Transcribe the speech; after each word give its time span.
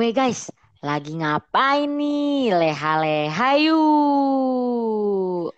Weh 0.00 0.16
guys, 0.16 0.48
lagi 0.80 1.12
ngapain 1.12 1.84
nih? 1.84 2.56
Leha-leha 2.56 3.50
yuk. 3.60 5.52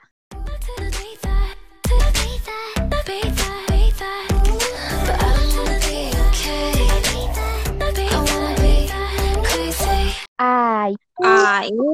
Ayo. 10.43 10.99
Ayo. 11.23 11.91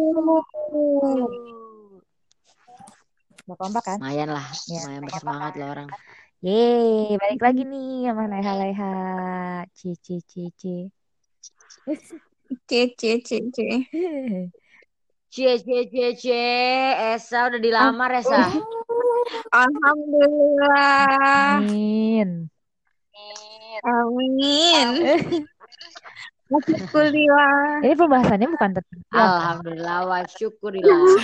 Mau 3.44 3.56
kompak 3.60 3.92
kan? 3.92 4.00
Lumayan 4.00 4.32
lah, 4.32 4.48
Ya, 4.72 4.88
lumayan 4.88 5.04
bersemangat 5.04 5.52
kan? 5.52 5.60
loh 5.60 5.68
orang. 5.68 5.88
Yeay, 6.40 7.12
balik 7.20 7.44
lagi 7.44 7.68
nih 7.68 8.08
sama 8.08 8.24
Leha-Leha. 8.24 8.96
Ci, 9.76 10.00
ci, 10.00 10.16
C, 12.68 12.96
C, 12.96 13.20
C, 13.20 13.30
C. 13.52 13.56
Cie, 15.28 15.60
cie, 15.60 15.84
cie, 15.92 16.16
cie. 16.16 16.48
Esa 17.12 17.52
udah 17.52 17.60
dilamar 17.60 18.16
Esa. 18.16 18.48
Alhamdulillah. 19.52 21.60
Amin. 21.60 22.48
Amin. 23.84 24.88
Kuliah. 26.88 27.84
Ini 27.84 27.92
pembahasannya 27.92 28.48
bukan 28.48 28.70
tentang 28.80 29.00
Alhamdulillah 29.12 30.08
wa 30.08 30.24
syukurillah. 30.24 31.20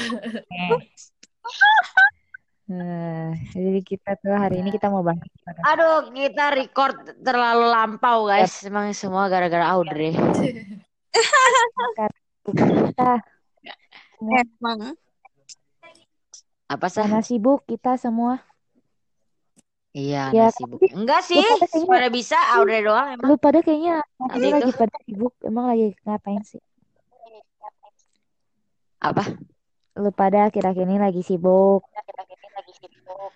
Nah, 2.68 3.32
jadi 3.56 3.80
kita 3.80 4.20
tuh 4.20 4.36
hari 4.36 4.60
ini 4.60 4.68
kita 4.68 4.92
mau 4.92 5.00
bahas? 5.00 5.24
Aduh, 5.72 6.12
kita 6.12 6.52
record 6.52 7.24
terlalu 7.24 7.72
lampau 7.72 8.28
guys. 8.28 8.60
Emang 8.68 8.92
semua 8.92 9.32
gara-gara 9.32 9.64
Audrey. 9.72 10.12
kita. 12.44 13.12
Emang. 14.20 14.78
Apa 16.64 16.86
sih? 16.88 17.00
Karena 17.00 17.20
sibuk 17.20 17.64
kita 17.64 17.96
semua. 17.96 18.40
Iya, 19.94 20.34
Ya, 20.34 20.46
sibuk. 20.50 20.82
Enggak 20.90 21.22
sih, 21.22 21.38
kayaknya- 21.38 21.86
pada 21.86 22.08
bisa 22.10 22.34
Audrey 22.58 22.82
doang 22.82 23.14
emang. 23.14 23.30
Lu 23.30 23.38
pada 23.38 23.62
kayaknya 23.62 24.02
Tadi 24.18 24.48
lagi 24.50 24.70
itu. 24.70 24.76
pada 24.76 24.96
sibuk. 25.06 25.34
Emang 25.40 25.70
lagi 25.70 25.94
ngapain 26.02 26.42
sih? 26.42 26.58
Apa? 28.98 29.22
Lu 29.94 30.10
pada 30.10 30.50
akhir-akhir 30.50 30.82
ini 30.82 30.98
lagi 30.98 31.22
sibuk. 31.22 31.86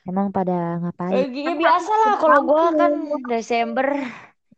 Emang 0.02 0.32
pada 0.32 0.74
Eh, 0.74 0.80
ngapain? 0.80 1.12
ya 1.30 1.52
biasa 1.54 1.92
lah 1.94 2.14
kalau 2.16 2.40
gua 2.42 2.72
kan 2.72 2.92
Desember 3.28 3.86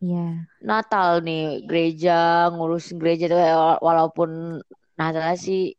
Iya. 0.01 0.49
Natal 0.61 1.25
nih 1.25 1.65
gereja 1.69 2.49
ngurus 2.53 2.93
gereja 2.97 3.25
tuh 3.33 3.41
ya, 3.41 3.57
walaupun 3.81 4.61
Natal 5.01 5.33
sih 5.37 5.73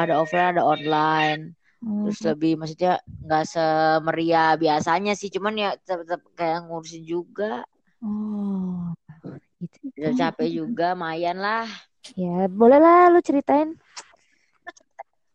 ada 0.00 0.20
offline 0.20 0.56
ada 0.56 0.64
online 0.64 1.52
Hmm. 1.84 2.08
terus 2.08 2.18
lebih 2.24 2.52
maksudnya 2.58 2.98
nggak 3.22 3.44
semeriah 3.46 4.56
biasanya 4.58 5.12
sih 5.14 5.28
cuman 5.30 5.54
ya 5.54 5.70
tetap 5.76 6.18
kayak 6.34 6.64
ngurusin 6.66 7.04
juga 7.06 7.62
Oh, 8.02 8.90
gitu. 9.60 9.86
udah 10.00 10.12
capek 10.16 10.48
juga 10.50 10.96
lumayan 10.96 11.38
lah 11.38 11.68
Ya, 12.16 12.46
boleh 12.48 12.78
lah 12.80 13.10
lu 13.12 13.20
ceritain. 13.20 13.74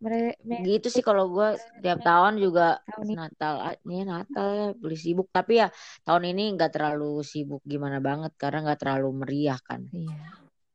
Mere 0.01 0.33
me- 0.41 0.65
gitu 0.65 0.89
sih 0.89 1.05
kalau 1.05 1.29
gua 1.29 1.53
tiap 1.77 2.01
tahun 2.01 2.41
juga 2.41 2.81
tahun 2.89 3.05
ini. 3.05 3.13
Natal 3.21 3.53
ah, 3.61 3.75
ini 3.85 4.01
Natal 4.01 4.47
ya 4.49 4.67
beli 4.73 4.97
sibuk 4.97 5.29
tapi 5.29 5.61
ya 5.61 5.69
tahun 6.01 6.33
ini 6.33 6.57
nggak 6.57 6.73
terlalu 6.73 7.21
sibuk 7.21 7.61
gimana 7.61 8.01
banget 8.01 8.33
karena 8.33 8.65
nggak 8.65 8.81
terlalu 8.81 9.09
meriah 9.21 9.61
kan 9.61 9.85
Iya. 9.93 10.17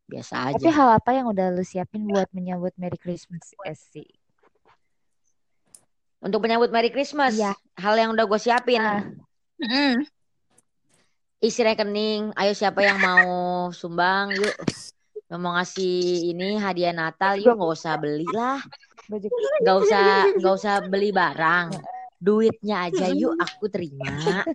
biasa 0.06 0.54
Tapi 0.54 0.62
aja 0.62 0.70
hal 0.70 0.88
apa 0.94 1.10
yang 1.10 1.26
udah 1.26 1.50
lu 1.50 1.66
siapin 1.66 2.06
buat 2.06 2.30
menyambut 2.30 2.70
Merry 2.78 2.94
Christmas? 2.96 3.50
Esi? 3.66 4.06
untuk 6.16 6.42
menyambut 6.42 6.70
Merry 6.70 6.90
Christmas 6.90 7.34
Iya. 7.34 7.54
hal 7.76 7.94
yang 7.94 8.10
udah 8.10 8.24
gue 8.24 8.40
siapin. 8.40 8.82
Mm. 9.58 10.06
isi 11.38 11.60
rekening. 11.62 12.32
Ayo 12.34 12.50
siapa 12.50 12.80
yang 12.80 12.98
mau 12.98 13.26
sumbang, 13.70 14.34
yuk. 14.34 14.54
Yang 15.26 15.40
mau 15.42 15.52
ngasih 15.58 15.94
ini 16.30 16.54
hadiah 16.54 16.94
Natal, 16.94 17.34
yuk 17.34 17.58
nggak 17.58 17.72
usah 17.74 17.98
beli 17.98 18.30
lah, 18.30 18.62
nggak 19.58 19.76
usah 19.82 20.30
nggak 20.38 20.54
usah 20.54 20.74
beli 20.86 21.10
barang, 21.10 21.82
duitnya 22.22 22.86
aja 22.86 23.10
yuk 23.10 23.34
aku 23.46 23.66
terima. 23.66 24.46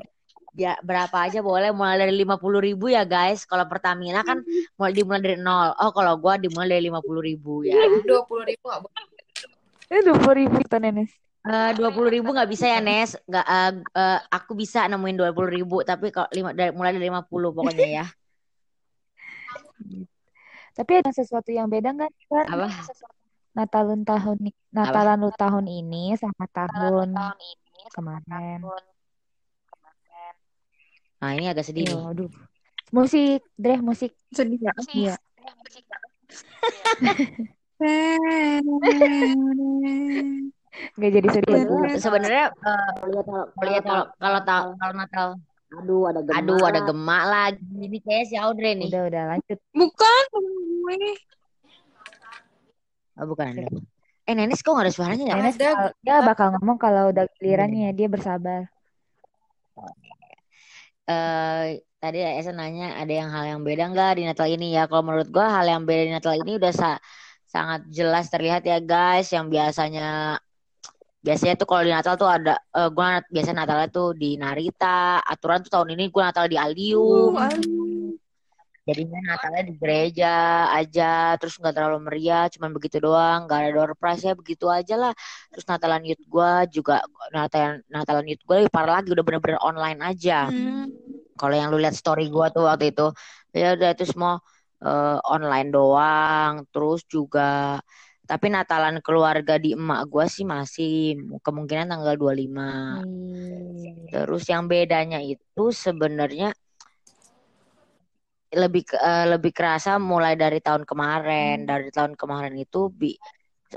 Ya 0.51 0.75
berapa 0.83 1.15
aja 1.15 1.39
boleh, 1.39 1.71
mulai 1.71 1.95
dari 1.95 2.11
lima 2.11 2.35
puluh 2.35 2.59
ribu 2.59 2.91
ya 2.91 3.07
guys. 3.07 3.47
Kalau 3.47 3.67
Pertamina 3.67 4.19
kan 4.23 4.43
mulai 4.79 4.91
dimulai 4.91 5.23
dari 5.23 5.39
nol. 5.39 5.75
Oh 5.79 5.91
kalau 5.95 6.19
gua 6.19 6.35
dimulai 6.35 6.71
dari 6.71 6.87
lima 6.87 6.99
puluh 6.99 7.23
ribu 7.23 7.63
ya. 7.63 7.75
dua 8.03 8.23
puluh 8.27 8.43
ribu 8.47 8.63
nggak 8.67 8.81
boleh. 8.83 9.03
Eh, 9.91 10.01
dua 10.07 10.15
puluh 10.19 10.35
ribu 10.39 10.55
tuh 10.67 10.79
Nenes. 10.79 11.11
Dua 11.75 11.89
puluh 11.91 12.11
ribu 12.11 12.31
nggak 12.31 12.47
bisa 12.47 12.67
ya 12.67 12.79
Nes, 12.79 13.15
nggak. 13.27 13.45
eh, 13.47 13.71
eh, 13.95 14.19
aku 14.27 14.55
bisa 14.55 14.87
nemuin 14.87 15.19
dua 15.19 15.31
puluh 15.35 15.51
ribu, 15.51 15.83
tapi 15.83 16.11
kalau 16.15 16.31
lima 16.31 16.55
dari 16.55 16.71
mulai 16.71 16.95
dari 16.95 17.11
lima 17.11 17.23
puluh 17.27 17.51
pokoknya 17.51 17.87
ya. 17.91 18.05
Tapi 20.71 21.03
ada 21.03 21.11
sesuatu 21.11 21.51
yang 21.51 21.67
beda 21.67 21.91
nggak? 21.91 22.11
Kak? 22.31 22.47
Apa? 22.47 22.67
Natalun 23.51 24.07
tahun 24.07 24.55
Natalan 24.71 25.27
lu 25.27 25.31
tahun 25.35 25.67
ini 25.67 26.15
sama 26.15 26.47
tahun 26.55 27.11
kemarin. 27.91 28.63
Nah 31.21 31.37
ini 31.37 31.45
agak 31.51 31.67
sedih 31.67 31.91
nih. 31.91 31.99
aduh. 31.99 32.31
Musik, 32.91 33.39
Dre, 33.55 33.79
musik. 33.83 34.11
Sedih 34.31 34.59
ya. 34.59 34.73
Iya. 34.91 35.15
Nggak 40.95 41.11
jadi 41.11 41.27
sedih. 41.35 41.51
Iya, 41.51 41.67
aduh. 41.67 41.99
sebenarnya 41.99 42.55
eh, 42.55 42.91
lihat 43.67 43.83
kalau 43.83 44.07
kalau 44.17 44.39
kalau 44.79 44.93
Natal 44.95 45.35
aduh 45.71 46.03
ada 46.05 46.19
gemak 46.19 46.37
aduh 46.37 46.61
ada 46.61 46.81
gemak 46.83 47.23
lagi 47.23 47.63
ini 47.79 47.97
kayak 47.99 48.25
si 48.27 48.35
Audrey 48.35 48.75
nih 48.75 48.91
Udah, 48.91 49.03
udah 49.07 49.23
lanjut. 49.31 49.59
Bukan 49.71 50.23
gue. 50.35 51.03
oh, 53.15 53.25
bukan 53.25 53.45
anda 53.49 53.63
eh 54.21 54.33
Nenis 54.35 54.61
kok 54.61 54.71
nggak 54.71 54.85
ada 54.85 54.93
suaranya 54.93 55.25
ya 55.31 55.35
Nenes 55.35 55.55
Ada. 55.55 55.65
bakal- 55.71 55.95
dia 56.03 56.17
bakal 56.21 56.47
ngomong 56.55 56.77
kalau 56.77 57.03
udah 57.09 57.25
gilirannya 57.35 57.89
dia 57.91 58.07
bersabar. 58.07 58.67
eh 61.05 61.65
tadi 61.97 62.17
Esa 62.21 62.51
nanya 62.51 62.97
ada 62.97 63.09
yang 63.11 63.29
hal 63.29 63.45
yang 63.47 63.61
beda 63.61 63.89
nggak 63.89 64.11
di 64.17 64.23
Natal 64.25 64.47
ini 64.47 64.73
ya 64.73 64.85
kalau 64.85 65.03
menurut 65.03 65.29
gua 65.29 65.49
hal 65.59 65.65
yang 65.67 65.83
beda 65.83 66.01
di 66.07 66.13
Natal 66.13 66.35
ini 66.37 66.57
udah 66.57 66.73
sa- 66.73 67.01
sangat 67.45 67.83
jelas 67.89 68.29
terlihat 68.29 68.63
ya 68.63 68.79
guys 68.79 69.27
yang 69.29 69.49
biasanya 69.49 70.37
biasanya 71.21 71.53
tuh 71.53 71.69
kalau 71.69 71.85
di 71.85 71.93
Natal 71.93 72.17
tuh 72.17 72.29
ada 72.29 72.57
eh, 72.57 72.89
gua 72.89 73.21
biasa 73.29 73.53
Natalnya 73.53 73.87
tuh 73.93 74.17
di 74.17 74.35
Narita 74.41 75.21
aturan 75.21 75.61
tuh 75.61 75.69
tahun 75.69 75.93
ini 75.93 76.09
gua 76.09 76.33
Natal 76.33 76.49
di 76.49 76.57
Aldium 76.57 77.37
Uh, 77.37 78.17
Jadinya 78.81 79.21
Natalnya 79.21 79.63
di 79.69 79.73
gereja 79.77 80.33
aja, 80.73 81.37
terus 81.37 81.53
nggak 81.61 81.69
terlalu 81.77 82.01
meriah, 82.01 82.49
cuman 82.49 82.73
begitu 82.73 82.97
doang, 82.97 83.45
nggak 83.45 83.59
ada 83.61 83.69
door 83.77 83.93
prize 83.93 84.25
ya 84.25 84.33
begitu 84.33 84.65
aja 84.73 84.97
lah. 84.97 85.13
Terus 85.53 85.69
Natalan 85.69 86.01
Youth 86.01 86.25
gua 86.25 86.65
juga 86.65 87.05
Natalan 87.29 87.85
Natalan 87.93 88.25
Youth 88.25 88.41
gua 88.41 88.65
lebih 88.65 88.73
parah 88.73 88.97
lagi, 88.99 89.13
udah 89.13 89.21
bener-bener 89.21 89.61
online 89.61 90.01
aja. 90.01 90.49
Hmm. 90.49 90.89
Kalau 91.37 91.53
yang 91.53 91.69
lu 91.69 91.77
lihat 91.77 91.93
story 91.93 92.33
gua 92.33 92.49
tuh 92.49 92.65
waktu 92.65 92.89
itu, 92.89 93.13
ya 93.53 93.77
udah 93.77 93.89
itu 93.93 94.09
semua 94.09 94.41
eh, 94.81 95.17
online 95.29 95.69
doang. 95.69 96.65
Terus 96.73 97.05
juga 97.05 97.77
tapi 98.31 98.47
Natalan 98.47 99.03
keluarga 99.03 99.59
di 99.59 99.75
emak 99.75 100.07
gua 100.07 100.23
sih 100.23 100.47
masih 100.47 101.19
kemungkinan 101.43 101.91
tanggal 101.91 102.15
25. 102.15 103.03
Wih. 103.03 104.07
Terus 104.07 104.47
yang 104.47 104.71
bedanya 104.71 105.19
itu 105.19 105.75
sebenarnya 105.75 106.55
lebih 108.55 108.87
eh, 108.95 109.25
lebih 109.35 109.51
kerasa 109.51 109.99
mulai 109.99 110.39
dari 110.39 110.63
tahun 110.63 110.87
kemarin. 110.87 111.67
Hmm. 111.67 111.75
Dari 111.75 111.91
tahun 111.91 112.15
kemarin 112.15 112.55
itu 112.55 112.87
bi 112.87 113.19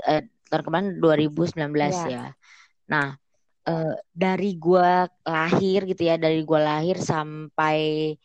eh, 0.07 0.23
tahun 0.47 0.63
kemarin 0.63 0.87
2019 1.03 1.91
Ya. 1.91 2.07
ya. 2.07 2.25
Nah, 2.87 3.19
eh, 3.67 3.95
dari 4.15 4.55
gua 4.55 5.03
lahir 5.27 5.83
gitu 5.83 5.99
ya, 6.07 6.15
dari 6.15 6.47
gua 6.47 6.63
lahir 6.63 6.95
sampai 6.95 8.15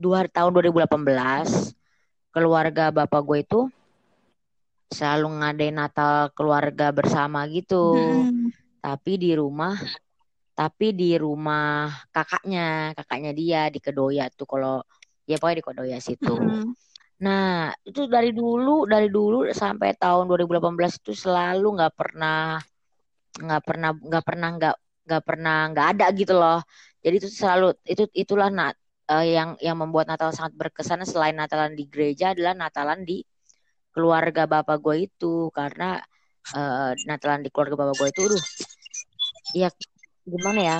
dua 0.00 0.24
tahun 0.24 0.56
2018 0.56 1.76
keluarga 2.32 2.92
bapak 2.92 3.20
gue 3.24 3.38
itu 3.40 3.60
selalu 4.90 5.42
ngadain 5.42 5.76
Natal 5.76 6.30
keluarga 6.32 6.94
bersama 6.94 7.44
gitu 7.50 7.94
Hmm. 8.22 8.50
tapi 8.80 9.18
di 9.18 9.34
rumah 9.34 9.74
tapi 10.56 10.94
di 10.96 11.18
rumah 11.18 11.90
kakaknya 12.14 12.94
kakaknya 12.96 13.32
dia 13.36 13.60
di 13.68 13.78
Kedoya 13.82 14.30
tuh 14.32 14.46
kalau 14.48 14.80
ya 15.28 15.36
pokoknya 15.36 15.58
di 15.60 15.64
Kedoya 15.66 15.98
situ 16.00 16.32
Hmm. 16.32 16.72
nah 17.18 17.72
itu 17.82 18.06
dari 18.06 18.30
dulu 18.30 18.84
dari 18.86 19.08
dulu 19.08 19.48
sampai 19.50 19.96
tahun 19.96 20.28
2018 20.28 21.00
itu 21.02 21.12
selalu 21.16 21.80
nggak 21.80 21.94
pernah 21.96 22.60
nggak 23.36 23.62
pernah 23.64 23.90
nggak 23.92 24.24
pernah 24.24 24.48
nggak 24.56 24.76
nggak 25.06 25.22
pernah 25.24 25.58
nggak 25.72 25.86
ada 25.96 26.06
gitu 26.16 26.34
loh 26.36 26.60
jadi 27.04 27.14
itu 27.20 27.28
selalu 27.30 27.76
itu 27.84 28.04
itulah 28.16 28.48
nat 28.50 28.74
eh, 29.12 29.34
yang 29.36 29.54
yang 29.60 29.76
membuat 29.78 30.10
Natal 30.10 30.32
sangat 30.32 30.56
berkesan 30.56 31.04
selain 31.06 31.36
Natalan 31.36 31.76
di 31.76 31.84
gereja 31.86 32.32
adalah 32.32 32.54
Natalan 32.56 33.04
di 33.06 33.20
keluarga 33.96 34.44
bapak 34.44 34.76
gue 34.84 35.08
itu 35.08 35.48
karena 35.56 35.96
uh, 36.52 36.92
Natalan 37.08 37.40
di 37.40 37.48
keluarga 37.48 37.88
bapak 37.88 37.94
gue 37.96 38.08
itu, 38.12 38.20
aduh, 38.28 38.44
ya 39.56 39.68
gimana 40.28 40.60
ya? 40.60 40.78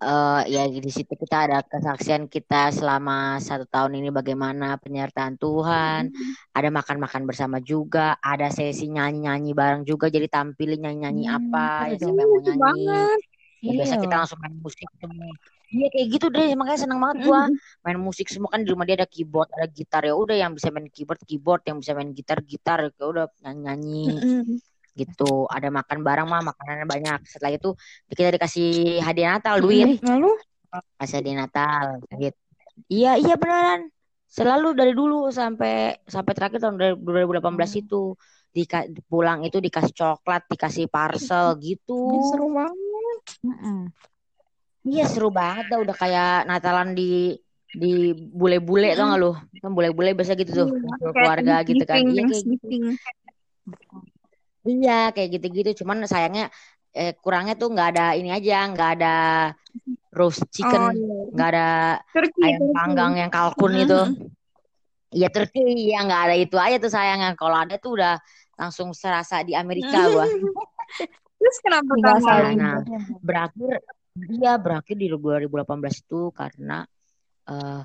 Uh, 0.00 0.40
ya 0.48 0.64
di 0.64 0.88
situ 0.88 1.12
kita 1.12 1.44
ada 1.44 1.60
kesaksian 1.60 2.24
kita 2.24 2.72
selama 2.72 3.36
satu 3.36 3.68
tahun 3.68 4.00
ini 4.00 4.08
bagaimana 4.08 4.80
penyertaan 4.80 5.36
Tuhan, 5.36 6.08
hmm. 6.08 6.32
ada 6.56 6.68
makan-makan 6.72 7.28
bersama 7.28 7.60
juga, 7.60 8.16
ada 8.20 8.48
sesi 8.48 8.88
nyanyi-nyanyi 8.88 9.52
bareng 9.52 9.84
juga, 9.84 10.08
jadi 10.08 10.24
tampilin 10.24 10.80
nyanyi-nyanyi 10.80 11.24
hmm, 11.28 11.36
apa, 11.36 11.92
ya 11.92 11.96
siapa 12.00 12.16
yang 12.16 12.30
mau 12.32 12.40
nyanyi. 12.40 12.96
Ya, 13.60 13.76
biasa 13.76 13.94
kita 14.00 14.14
langsung 14.24 14.40
main 14.40 14.56
musik 14.56 14.88
semua. 14.96 15.28
Iya 15.70 15.86
kayak 15.92 16.06
gitu 16.16 16.26
deh, 16.32 16.50
makanya 16.58 16.80
seneng 16.82 16.98
banget 16.98 17.28
gua 17.28 17.40
main 17.86 17.98
musik 18.00 18.26
semua. 18.32 18.48
Kan 18.50 18.64
di 18.64 18.72
rumah 18.72 18.88
dia 18.88 18.96
ada 18.96 19.08
keyboard, 19.08 19.52
ada 19.54 19.68
gitar. 19.68 20.02
Ya 20.02 20.16
udah 20.16 20.36
yang 20.36 20.56
bisa 20.56 20.72
main 20.72 20.88
keyboard 20.88 21.20
keyboard, 21.28 21.62
yang 21.68 21.78
bisa 21.78 21.92
main 21.92 22.10
gitar 22.16 22.40
gitar, 22.42 22.88
ya 22.88 23.04
udah 23.04 23.28
nyanyi-nyanyi. 23.44 24.04
Gitu. 24.96 25.46
Ada 25.46 25.68
makan 25.68 26.02
bareng 26.02 26.26
mah. 26.26 26.42
Makanannya 26.42 26.86
banyak. 26.88 27.20
Setelah 27.28 27.52
itu 27.54 27.76
kita 28.10 28.34
dikasih 28.34 28.98
hadiah 29.04 29.38
Natal 29.38 29.60
duit. 29.60 30.00
Lalu? 30.02 30.32
Kasih 30.98 31.20
hadiah 31.22 31.44
Natal 31.44 32.00
gitu 32.16 32.40
iya 32.88 33.18
iya 33.18 33.34
beneran. 33.36 33.90
Selalu 34.30 34.78
dari 34.78 34.92
dulu 34.94 35.26
sampai 35.34 35.98
sampai 36.06 36.32
terakhir 36.32 36.62
tahun 36.62 37.02
2018 37.02 37.42
hmm. 37.42 37.82
itu. 37.82 38.14
Di 38.50 38.66
pulang 39.06 39.46
itu 39.46 39.62
dikasih 39.62 39.94
coklat 39.94 40.46
dikasih 40.50 40.90
parcel 40.90 41.54
gitu. 41.62 42.10
Seru 42.30 42.50
banget 42.50 42.89
iya 44.86 45.04
seru 45.06 45.28
banget 45.28 45.68
dah 45.70 45.78
udah 45.84 45.96
kayak 45.96 46.48
Natalan 46.48 46.96
di 46.96 47.36
di 47.70 48.10
bule-bule 48.14 48.98
tau 48.98 49.14
gak 49.14 49.20
lu 49.22 49.32
kan 49.62 49.70
bule-bule 49.70 50.10
biasa 50.18 50.34
gitu 50.34 50.50
tuh 50.50 50.68
iya, 50.74 51.10
keluarga 51.14 51.54
gitu 51.62 51.84
kan 51.86 52.02
iya 52.02 52.22
kayak 52.26 52.44
gitu. 52.46 52.66
Iya 54.60 55.08
kayak 55.16 55.40
gitu-gitu. 55.40 55.84
Cuman 55.84 56.04
sayangnya 56.04 56.52
eh, 56.92 57.16
kurangnya 57.16 57.56
tuh 57.56 57.72
nggak 57.72 57.88
ada 57.96 58.06
ini 58.18 58.28
aja, 58.34 58.68
nggak 58.68 58.90
ada 59.00 59.14
roast 60.10 60.42
chicken, 60.50 60.82
oh, 60.82 60.92
iya. 60.92 61.16
nggak 61.32 61.48
ada 61.54 61.68
Turki, 62.10 62.40
ayam 62.42 62.60
Turki. 62.60 62.76
panggang 62.76 63.12
yang 63.16 63.30
kalkun 63.30 63.72
itu. 63.78 64.00
Iya 65.10 65.28
Turki, 65.30 65.90
ya 65.90 66.04
nggak 66.04 66.22
ada 66.28 66.34
itu 66.36 66.56
aja 66.58 66.76
tuh 66.76 66.92
sayangnya. 66.92 67.32
Kalau 67.38 67.56
ada 67.56 67.80
tuh 67.80 67.96
udah 67.98 68.14
langsung 68.58 68.92
serasa 68.92 69.40
di 69.46 69.56
Amerika 69.56 70.10
gua. 70.10 70.26
Terus 71.40 71.56
kenapa 71.64 71.92
kamu? 71.96 72.26
Nah, 72.60 72.84
berakhir, 73.24 73.80
iya 74.28 74.60
berakhir 74.60 74.96
di 75.00 75.08
2018 75.08 76.04
itu 76.04 76.28
karena 76.36 76.84
uh, 77.48 77.82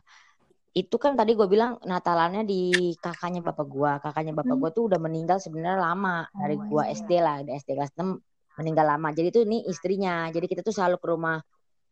itu 0.76 0.96
kan 1.00 1.16
tadi 1.16 1.40
gue 1.40 1.48
bilang 1.48 1.80
Natalannya 1.88 2.44
di 2.44 2.92
kakaknya 3.00 3.40
bapak 3.40 3.64
gue 3.64 3.92
kakaknya 4.04 4.34
bapak 4.36 4.60
hmm. 4.60 4.62
gue 4.62 4.72
tuh 4.76 4.84
udah 4.92 5.00
meninggal 5.00 5.40
sebenarnya 5.40 5.80
lama 5.80 6.28
dari 6.36 6.60
oh, 6.60 6.68
gue 6.68 6.84
iya. 6.84 6.92
SD 7.00 7.12
lah 7.24 7.38
di 7.48 7.52
SD 7.56 7.70
kelas 7.80 7.96
6 7.96 8.60
meninggal 8.60 8.86
lama 8.92 9.08
jadi 9.16 9.32
tuh 9.32 9.48
ini 9.48 9.64
istrinya 9.72 10.28
jadi 10.36 10.46
kita 10.52 10.62
tuh 10.68 10.76
selalu 10.76 11.00
ke 11.00 11.08
rumah 11.08 11.40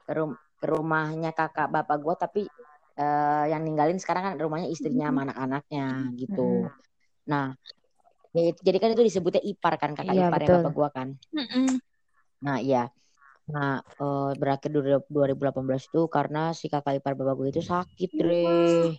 ke, 0.03 0.11
rum, 0.11 0.35
ke 0.35 0.67
rumahnya 0.67 1.31
kakak 1.31 1.71
bapak 1.71 1.97
gue 2.03 2.15
tapi 2.19 2.41
uh, 2.99 3.45
yang 3.47 3.63
ninggalin 3.63 3.95
sekarang 4.03 4.27
kan 4.27 4.35
rumahnya 4.35 4.67
istrinya 4.67 5.15
sama 5.15 5.31
anak-anaknya 5.31 5.87
gitu 6.19 6.67
hmm. 6.67 6.75
nah 7.23 7.55
ya, 8.33 8.51
jadi 8.59 8.77
kan 8.81 8.89
itu 8.97 9.03
disebutnya 9.05 9.41
ipar 9.45 9.77
kan 9.77 9.93
kakak 9.93 10.13
iya, 10.13 10.27
ipar 10.27 10.41
bapak 10.41 10.73
gue 10.73 10.89
kan 10.91 11.07
hmm. 11.33 11.73
nah 12.43 12.59
iya 12.59 12.89
Nah, 13.43 13.83
uh, 13.99 14.31
berakhir 14.39 14.71
2018 14.71 15.91
itu 15.91 16.07
karena 16.07 16.55
si 16.55 16.71
kakak 16.71 17.03
ipar 17.03 17.11
bapak 17.19 17.35
gue 17.35 17.47
itu 17.51 17.59
sakit, 17.59 18.11
Re. 18.23 18.95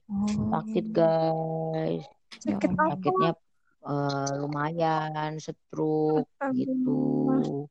Sakit, 0.53 0.85
guys. 0.93 2.05
Sakit 2.45 2.71
Sakitnya 2.77 3.33
uh, 3.89 4.31
lumayan, 4.41 5.41
stroke 5.41 6.29
gitu. 6.53 7.65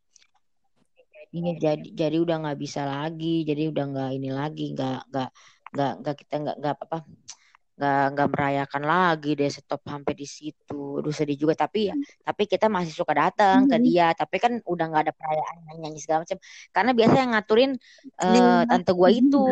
Ini 1.33 1.57
jadi 1.57 1.87
jadi 1.93 2.17
udah 2.21 2.45
nggak 2.45 2.59
bisa 2.61 2.85
lagi, 2.85 3.41
jadi 3.45 3.69
udah 3.73 3.85
nggak 3.89 4.09
ini 4.17 4.29
lagi, 4.29 4.73
nggak 4.73 5.09
nggak 5.09 5.29
nggak 5.73 5.93
nggak 6.01 6.15
kita 6.21 6.35
nggak 6.41 6.55
nggak 6.61 6.73
apa, 6.77 6.83
apa 6.85 6.97
nggak 7.73 8.05
nggak 8.13 8.29
merayakan 8.29 8.83
lagi 8.85 9.31
deh 9.33 9.49
stop 9.49 9.81
sampai 9.85 10.13
di 10.13 10.27
situ. 10.29 11.01
Aduh 11.01 11.13
sedih 11.13 11.37
juga. 11.37 11.53
Tapi 11.57 11.89
ya 11.89 11.95
hmm. 11.95 12.25
tapi 12.27 12.43
kita 12.45 12.69
masih 12.69 12.93
suka 12.93 13.13
datang 13.17 13.65
hmm. 13.65 13.69
ke 13.71 13.77
dia. 13.81 14.07
Tapi 14.13 14.35
kan 14.37 14.53
udah 14.61 14.85
nggak 14.89 15.03
ada 15.09 15.13
perayaan 15.13 15.55
nyanyi, 15.65 15.79
nyanyi 15.87 15.99
segala 16.01 16.19
macam. 16.27 16.37
Karena 16.69 16.91
biasa 16.93 17.15
yang 17.17 17.31
ngaturin 17.33 17.71
uh, 18.21 18.63
tante 18.69 18.91
gua 18.93 19.09
itu. 19.09 19.43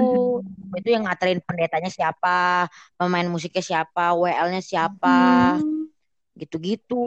hmm. 0.43 0.79
itu 0.79 0.89
yang 0.89 1.03
ngaturin 1.09 1.39
pendetanya 1.41 1.89
siapa 1.89 2.67
pemain 2.99 3.27
musiknya 3.27 3.63
siapa 3.63 4.13
WL-nya 4.13 4.61
siapa. 4.61 5.57
Hmm 5.57 5.70
gitu-gitu 6.41 7.05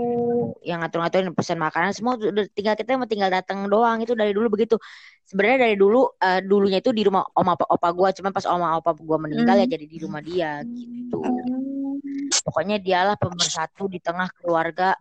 yang 0.62 0.78
ngatur-ngaturin 0.78 1.34
pesan 1.34 1.58
makanan 1.58 1.90
semua 1.90 2.14
udah 2.14 2.46
tinggal 2.54 2.78
kita 2.78 2.94
mau 2.94 3.10
tinggal 3.10 3.26
datang 3.26 3.66
doang 3.66 3.98
itu 3.98 4.14
dari 4.14 4.30
dulu 4.30 4.54
begitu. 4.54 4.78
Sebenarnya 5.26 5.66
dari 5.66 5.74
dulu 5.74 6.06
uh, 6.06 6.38
dulunya 6.38 6.78
itu 6.78 6.94
di 6.94 7.02
rumah 7.02 7.26
oma 7.34 7.58
opa, 7.58 7.66
opa 7.66 7.88
gue 7.90 8.08
cuman 8.22 8.30
pas 8.30 8.46
oma 8.46 8.78
opa 8.78 8.94
gue 8.94 9.18
meninggal 9.18 9.58
ya 9.58 9.66
hmm. 9.66 9.72
ya 9.72 9.74
jadi 9.74 9.86
di 9.90 9.98
rumah 9.98 10.20
dia 10.22 10.62
gitu. 10.62 11.20
Pokoknya 12.46 12.78
dialah 12.78 13.18
pemersatu 13.18 13.90
di 13.90 13.98
tengah 13.98 14.30
keluarga 14.38 14.94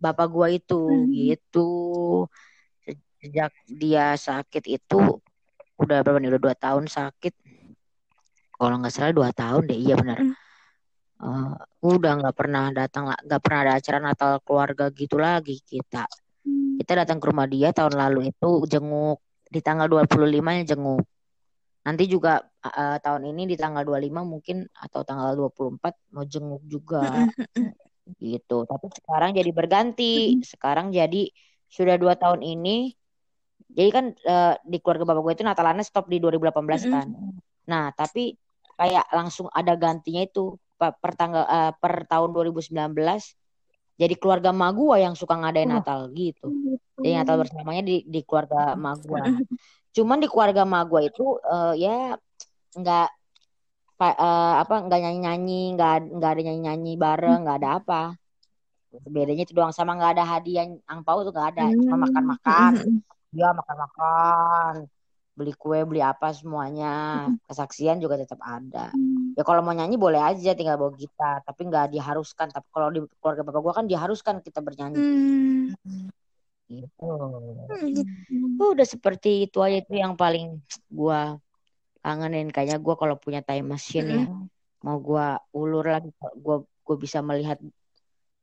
bapak 0.00 0.26
gue 0.32 0.48
itu 0.56 0.80
hmm. 0.80 1.06
gitu. 1.12 1.70
Sejak 3.20 3.52
dia 3.68 4.16
sakit 4.16 4.64
itu 4.72 5.20
udah 5.76 6.00
berapa 6.00 6.16
nih 6.16 6.32
udah 6.32 6.40
dua 6.40 6.54
tahun 6.56 6.88
sakit. 6.88 7.36
Kalau 8.56 8.80
nggak 8.80 8.88
salah 8.88 9.12
dua 9.12 9.28
tahun 9.36 9.68
deh 9.68 9.76
iya 9.76 10.00
benar. 10.00 10.16
Hmm 10.16 10.45
uh, 11.22 11.56
udah 11.84 12.12
nggak 12.20 12.36
pernah 12.36 12.68
datang 12.72 13.12
nggak 13.12 13.40
pernah 13.40 13.60
ada 13.64 13.72
acara 13.78 13.98
Natal 14.02 14.32
keluarga 14.42 14.84
gitu 14.92 15.16
lagi 15.16 15.60
kita. 15.64 16.04
Hmm. 16.46 16.78
kita 16.78 17.02
datang 17.02 17.18
ke 17.18 17.26
rumah 17.26 17.50
dia 17.50 17.74
tahun 17.74 17.98
lalu 17.98 18.30
itu 18.30 18.50
jenguk 18.70 19.18
di 19.50 19.58
tanggal 19.58 19.90
25 19.90 20.14
nya 20.46 20.62
jenguk. 20.62 21.02
Nanti 21.86 22.04
juga 22.06 22.42
uh, 22.42 22.98
tahun 23.02 23.34
ini 23.34 23.50
di 23.50 23.56
tanggal 23.58 23.82
25 23.82 24.22
mungkin 24.22 24.66
atau 24.74 25.02
tanggal 25.02 25.34
24 25.34 26.14
mau 26.14 26.22
jenguk 26.26 26.62
juga. 26.66 27.02
Hmm, 27.02 27.30
hmm, 27.34 27.70
gitu. 28.22 28.62
Tapi 28.66 28.86
sekarang 28.94 29.30
jadi 29.34 29.50
berganti. 29.50 30.38
Sekarang 30.42 30.94
jadi 30.94 31.30
sudah 31.66 31.98
dua 31.98 32.14
tahun 32.14 32.46
ini 32.46 32.94
jadi 33.66 33.90
kan 33.90 34.14
uh, 34.14 34.54
di 34.62 34.78
keluarga 34.78 35.10
bapak 35.10 35.22
gue 35.26 35.32
itu 35.42 35.44
Natalannya 35.44 35.82
stop 35.82 36.06
di 36.06 36.22
2018 36.22 36.94
kan. 36.94 37.06
Nah 37.66 37.90
tapi 37.90 38.38
kayak 38.78 39.10
langsung 39.10 39.50
ada 39.50 39.74
gantinya 39.74 40.22
itu 40.22 40.54
per 40.76 41.12
tanggal 41.16 41.44
uh, 41.48 41.72
per 41.76 42.04
tahun 42.04 42.30
2019 42.36 42.92
jadi 43.96 44.14
keluarga 44.20 44.52
ma 44.52 44.68
gua 44.76 45.00
yang 45.00 45.16
suka 45.16 45.40
ngadain 45.40 45.72
oh. 45.72 45.80
Natal 45.80 46.00
gitu. 46.12 46.52
Jadi 47.00 47.16
Natal 47.16 47.40
bersamanya 47.40 47.82
di 47.84 48.04
di 48.04 48.20
keluarga 48.20 48.76
ma 48.76 48.92
gua. 48.92 49.24
Cuman 49.96 50.20
di 50.20 50.28
keluarga 50.28 50.68
ma 50.68 50.84
gua 50.84 51.00
itu 51.00 51.40
uh, 51.40 51.72
ya 51.72 52.12
nggak 52.76 53.08
uh, 53.96 54.54
apa 54.60 54.74
nggak 54.84 55.00
nyanyi 55.00 55.20
nyanyi 55.24 55.62
nggak 55.80 55.94
nggak 56.12 56.30
ada 56.30 56.40
nyanyi 56.44 56.60
nyanyi 56.68 56.92
bareng 57.00 57.40
nggak 57.48 57.58
ada 57.64 57.70
apa. 57.80 58.02
Bedanya 59.08 59.48
itu 59.48 59.56
doang 59.56 59.72
sama 59.72 59.96
nggak 59.96 60.20
ada 60.20 60.24
hadiah 60.28 60.68
angpau 60.84 61.24
tuh 61.24 61.32
nggak 61.32 61.48
ada 61.56 61.64
cuma 61.72 62.08
makan 62.08 62.24
makan 62.36 62.72
ya 63.36 63.52
makan 63.52 63.76
makan 63.76 64.72
beli 65.36 65.52
kue 65.56 65.80
beli 65.88 66.04
apa 66.04 66.36
semuanya. 66.36 67.28
Kesaksian 67.48 67.96
juga 67.96 68.20
tetap 68.20 68.44
ada 68.44 68.92
ya 69.36 69.44
kalau 69.44 69.60
mau 69.60 69.76
nyanyi 69.76 70.00
boleh 70.00 70.18
aja 70.18 70.56
tinggal 70.56 70.80
bawa 70.80 70.96
gitar. 70.96 71.44
Tapi 71.44 71.60
nggak 71.68 71.92
diharuskan. 71.92 72.48
Tapi 72.48 72.68
kalau 72.72 72.88
di 72.88 73.00
keluarga 73.20 73.42
bapak 73.44 73.60
gue 73.60 73.74
kan 73.76 73.86
diharuskan 73.86 74.34
kita 74.40 74.64
bernyanyi. 74.64 74.96
Hmm. 74.96 76.08
gitu. 76.66 77.06
Hmm. 77.06 78.58
Oh, 78.58 78.74
udah 78.74 78.88
seperti 78.88 79.46
itu 79.46 79.62
aja 79.62 79.78
itu 79.84 79.92
yang 79.94 80.16
paling 80.16 80.58
gue 80.88 81.20
kangenin. 82.00 82.48
Kayaknya 82.48 82.80
gue 82.80 82.94
kalau 82.96 83.14
punya 83.20 83.44
time 83.44 83.76
machine 83.76 84.08
ya 84.08 84.24
hmm. 84.24 84.48
mau 84.82 84.96
gue 84.98 85.26
ulur 85.52 85.84
lagi. 85.84 86.10
Gue 86.40 86.64
gue 86.64 86.96
bisa 86.96 87.20
melihat 87.20 87.60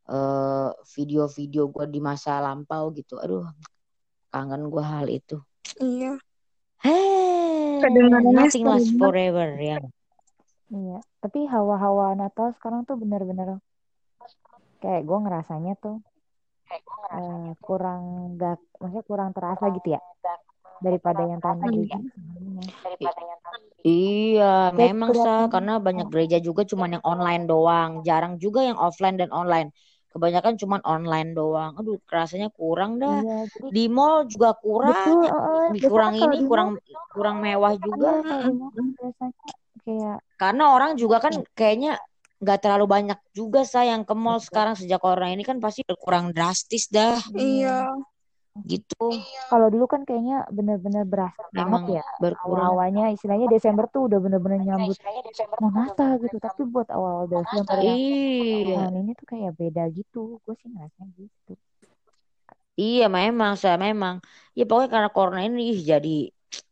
uh, 0.08 0.72
video-video 0.94 1.74
gue 1.74 1.86
di 1.90 2.00
masa 2.00 2.38
lampau 2.38 2.94
gitu. 2.94 3.18
Aduh 3.18 3.50
kangen 4.30 4.70
gue 4.70 4.84
hal 4.86 5.10
itu. 5.10 5.42
Iya. 5.82 6.22
Hey, 6.84 7.80
nothing 7.80 8.68
lasts 8.68 8.92
forever 9.00 9.56
ya. 9.56 9.80
Iya, 10.72 11.00
tapi 11.20 11.50
hawa-hawa 11.50 12.16
Natal 12.16 12.56
sekarang 12.56 12.88
tuh 12.88 12.96
bener-bener 12.96 13.60
kayak 14.80 15.04
gue 15.08 15.18
ngerasanya 15.20 15.74
tuh 15.80 16.00
uh, 17.12 17.52
kurang 17.64 18.36
gak, 18.36 18.60
maksudnya 18.80 19.04
kurang 19.08 19.30
terasa 19.32 19.72
gitu 19.72 19.96
ya 19.96 20.02
daripada 20.84 21.24
yang 21.24 21.40
tahun 21.40 21.88
iya. 21.88 22.00
Daripada 22.84 23.22
yang 23.24 23.40
Iya, 23.84 24.72
memang 24.72 25.12
sah 25.12 25.52
karena 25.52 25.76
banyak 25.76 26.08
gereja 26.08 26.40
juga 26.40 26.64
cuma 26.64 26.88
yang 26.88 27.04
online 27.04 27.44
doang, 27.44 28.00
jarang 28.08 28.40
juga 28.40 28.64
yang 28.64 28.80
offline 28.80 29.20
dan 29.20 29.28
online 29.36 29.76
kebanyakan 30.16 30.56
cuman 30.56 30.80
online 30.88 31.36
doang. 31.36 31.76
Aduh, 31.76 32.00
rasanya 32.08 32.48
kurang 32.54 33.02
dah. 33.02 33.20
Iya, 33.20 33.38
jadi... 33.50 33.68
Di 33.76 33.84
mall 33.92 34.30
juga 34.32 34.56
kurang. 34.56 34.94
Betul, 34.94 35.28
uh, 35.28 35.90
kurang 35.90 36.14
ini, 36.16 36.38
kurang 36.48 36.70
kurang 37.12 37.36
mewah 37.44 37.74
juga. 37.76 38.24
Iya, 38.24 38.40
kayak 39.84 40.18
karena 40.40 40.64
orang 40.76 40.92
juga 41.00 41.18
kan 41.24 41.34
kayaknya 41.56 42.00
nggak 42.44 42.60
terlalu 42.60 42.86
banyak 42.92 43.20
juga 43.32 43.64
saya 43.64 43.96
yang 43.96 44.04
ke 44.04 44.12
mall 44.12 44.40
sekarang 44.44 44.76
sejak 44.76 45.00
corona 45.00 45.32
ini 45.32 45.48
kan 45.48 45.64
pasti 45.64 45.88
berkurang 45.88 46.36
drastis 46.36 46.92
dah 46.92 47.16
Iya. 47.32 47.88
gitu. 48.68 49.10
Kalau 49.50 49.68
dulu 49.74 49.86
kan 49.90 50.02
kayaknya 50.06 50.46
bener-bener 50.52 51.04
berasa 51.08 51.42
Emang 51.56 51.88
banget 51.88 52.00
ya. 52.00 52.04
berkurang. 52.22 52.76
Awal-awalnya 52.76 53.06
istilahnya 53.16 53.48
Desember 53.50 53.86
tuh 53.90 54.02
udah 54.12 54.20
bener-bener 54.22 54.60
nyambut 54.62 54.98
mau 55.62 55.72
Natal 55.72 56.12
gitu. 56.22 56.38
Tapi 56.38 56.62
buat 56.70 56.88
awal 56.94 57.26
Desember 57.32 57.78
Iya, 57.80 58.76
tahun 58.78 58.96
ini 59.08 59.12
tuh 59.18 59.28
kayak 59.32 59.52
beda 59.58 59.84
gitu. 59.96 60.38
Gue 60.44 60.54
sih 60.60 60.68
ngerasanya 60.70 61.12
gitu. 61.18 61.54
iya 62.80 63.06
memang 63.20 63.54
saya 63.62 63.78
memang. 63.88 64.16
Ya 64.58 64.64
pokoknya 64.70 64.90
karena 64.94 65.10
corona 65.16 65.42
ini 65.48 65.62
jadi 65.92 66.10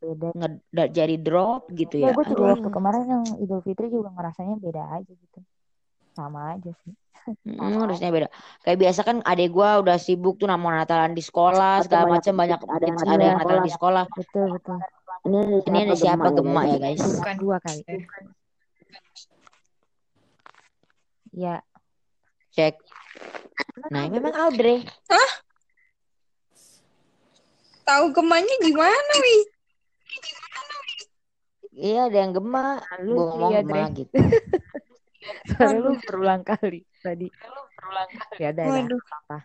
Beda. 0.02 0.28
nge- 0.34 0.62
da- 0.70 0.92
jadi 0.92 1.16
drop 1.18 1.70
gitu 1.74 1.98
Ya 1.98 2.10
ya. 2.10 2.18
gue 2.18 2.26
juga 2.30 2.44
waktu 2.58 2.70
kemarin 2.70 3.04
yang 3.06 3.24
Idul 3.38 3.62
Fitri 3.62 3.90
juga 3.90 4.10
ngerasanya 4.14 4.56
beda 4.58 4.84
aja 4.98 5.12
gitu. 5.14 5.40
Sama 6.18 6.58
aja 6.58 6.72
sih. 6.86 6.94
mm, 7.46 7.86
harusnya 7.86 8.10
beda. 8.10 8.28
Kayak 8.66 8.78
biasa 8.82 9.00
kan 9.06 9.18
adek 9.22 9.50
gua 9.54 9.78
udah 9.78 9.98
sibuk 10.02 10.42
tuh 10.42 10.50
mau 10.50 10.74
Natalan 10.74 11.14
di 11.14 11.22
sekolah 11.22 11.86
segala 11.86 12.18
macam 12.18 12.34
banyak 12.34 12.60
ada 12.66 12.86
yang 12.86 12.98
ada 12.98 13.24
yang 13.24 13.38
Natalan 13.38 13.64
di 13.66 13.74
sekolah. 13.74 14.04
Betul 14.10 14.46
betul. 14.58 14.78
Ini 15.70 15.80
ada 15.86 15.96
siapa 15.96 16.28
gemak 16.34 16.66
ya 16.66 16.78
guys? 16.82 17.02
Bukan 17.02 17.36
Dua 17.38 17.58
kali. 17.62 17.82
Eh, 17.86 18.02
Ya. 21.32 21.64
Cek. 22.52 22.76
Nah 23.88 24.04
memang 24.12 24.36
Audrey. 24.36 24.84
Tahu 27.88 28.06
gemanya 28.12 28.56
gimana, 28.60 29.14
Wi? 29.20 29.51
Iya 31.72 32.12
ada 32.12 32.18
yang 32.20 32.34
gemak. 32.36 32.84
Lu 33.02 33.16
ngomong 33.26 33.52
ya, 33.56 33.62
Dre. 33.64 33.84
gitu. 33.96 34.16
Soalnya 35.50 35.80
lu 35.80 35.92
berulang 36.04 36.42
kali 36.44 36.84
tadi. 37.00 37.28
Ya 38.38 38.52
udah 38.52 38.66
ya. 38.66 38.72
Waduh. 38.74 39.02
Apa? 39.02 39.38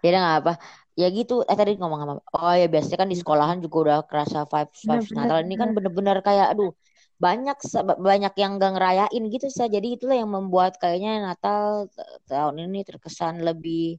Ya 0.00 0.08
nggak 0.16 0.36
apa. 0.40 0.52
Ya 0.94 1.08
gitu. 1.10 1.42
Eh 1.44 1.56
tadi 1.58 1.76
ngomong 1.76 2.00
apa? 2.06 2.12
Oh 2.32 2.54
ya 2.54 2.66
biasanya 2.70 2.98
kan 3.04 3.08
di 3.10 3.16
sekolahan 3.18 3.58
juga 3.60 3.76
udah 3.84 3.98
kerasa 4.08 4.46
vibes 4.48 4.80
vibes 4.86 5.10
Bener, 5.10 5.26
Natal 5.26 5.38
ini 5.44 5.54
kan 5.58 5.68
bener-bener 5.76 6.16
kayak 6.22 6.54
aduh 6.54 6.72
banyak 7.14 7.56
banyak 7.98 8.34
yang 8.36 8.58
gak 8.58 8.72
ngerayain 8.74 9.22
gitu 9.30 9.46
sih. 9.50 9.66
Jadi 9.68 9.98
itulah 9.98 10.16
yang 10.18 10.30
membuat 10.30 10.78
kayaknya 10.78 11.22
Natal 11.22 11.90
tahun 12.30 12.56
ini 12.70 12.86
terkesan 12.86 13.42
lebih 13.42 13.98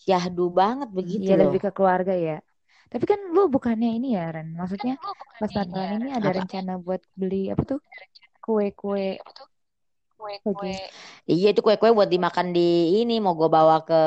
syahdu 0.00 0.48
banget 0.52 0.88
begitu 0.92 1.28
Iya 1.28 1.36
loh. 1.36 1.52
lebih 1.52 1.60
ke 1.68 1.70
keluarga 1.72 2.14
ya. 2.16 2.38
Tapi 2.90 3.04
kan 3.06 3.20
lu 3.30 3.46
bukannya 3.46 3.90
ini 3.96 4.18
ya 4.18 4.34
Ren. 4.34 4.58
Maksudnya 4.58 4.98
pas 5.38 5.50
Natalan 5.54 6.02
ini 6.02 6.10
ada 6.10 6.30
Apa? 6.34 6.38
rencana 6.42 6.72
buat 6.82 7.02
beli 7.14 7.48
apa 7.54 7.62
tuh? 7.62 7.80
Kue-kue. 8.42 9.22
Oke. 10.42 10.74
Iya 11.30 11.46
itu 11.54 11.60
kue-kue 11.62 11.94
buat 11.94 12.10
dimakan 12.10 12.50
di 12.50 12.98
ini 13.00 13.22
mau 13.22 13.38
gue 13.38 13.46
bawa 13.46 13.86
ke 13.86 14.00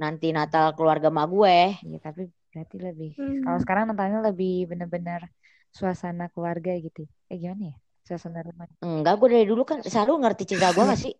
nanti 0.00 0.32
Natal 0.32 0.72
keluarga 0.72 1.12
mak 1.12 1.26
gue. 1.28 1.58
Iya 1.84 1.98
tapi 2.00 2.32
berarti 2.52 2.76
lebih. 2.80 3.10
Hmm. 3.20 3.44
Kalau 3.44 3.58
sekarang 3.60 3.84
Natalnya 3.92 4.20
lebih 4.32 4.64
bener-bener 4.72 5.20
suasana 5.76 6.32
keluarga 6.32 6.72
gitu. 6.80 7.04
Eh 7.28 7.36
gimana 7.36 7.70
ya? 7.70 7.76
Suasana 8.06 8.38
rumah. 8.38 8.70
Enggak, 8.86 9.18
gue 9.18 9.28
dari 9.34 9.46
dulu 9.50 9.66
kan 9.66 9.82
selalu 9.82 10.22
ngerti 10.22 10.46
cerita 10.46 10.70
gue 10.70 10.84
gak 10.86 10.94
sih? 10.94 11.10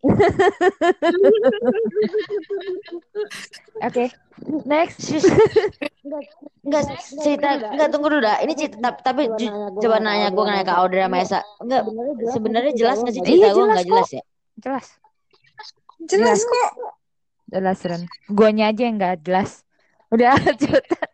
Oke. 3.83 4.05
Next. 4.62 5.02
Serius. 5.02 5.26
Enggak 6.62 6.83
cerita, 7.19 7.49
enggak 7.75 7.88
tunggu 7.90 8.07
dulu 8.07 8.23
dah. 8.23 8.38
Ini 8.38 8.52
cerita, 8.55 8.78
tapi, 8.78 9.02
tapi 9.02 9.23
ju- 9.43 9.50
coba 9.83 9.97
nanya 9.99 10.31
gue 10.31 10.45
nanya 10.47 10.62
ke 10.62 10.75
Audrey 10.78 11.02
sama 11.02 11.16
Esa. 11.19 11.40
Enggak, 11.59 11.83
sebenarnya 12.31 12.73
jelas 12.78 12.97
nggak 13.02 13.14
sih 13.14 13.23
cerita 13.26 13.35
Iya, 13.35 13.49
gue 13.50 13.57
jelas 13.59 13.66
nggak 13.75 13.87
jelas 13.90 14.09
ya? 14.09 14.23
Jelas. 14.62 14.87
Jelas 16.07 16.40
kok. 16.45 16.71
Jelas 17.47 17.78
Ren. 17.83 18.02
Guanya 18.28 18.64
aja 18.71 18.83
yang 18.87 18.95
nggak 18.95 19.26
jelas. 19.26 19.66
Udah 20.14 20.38
cepetan. 20.61 21.11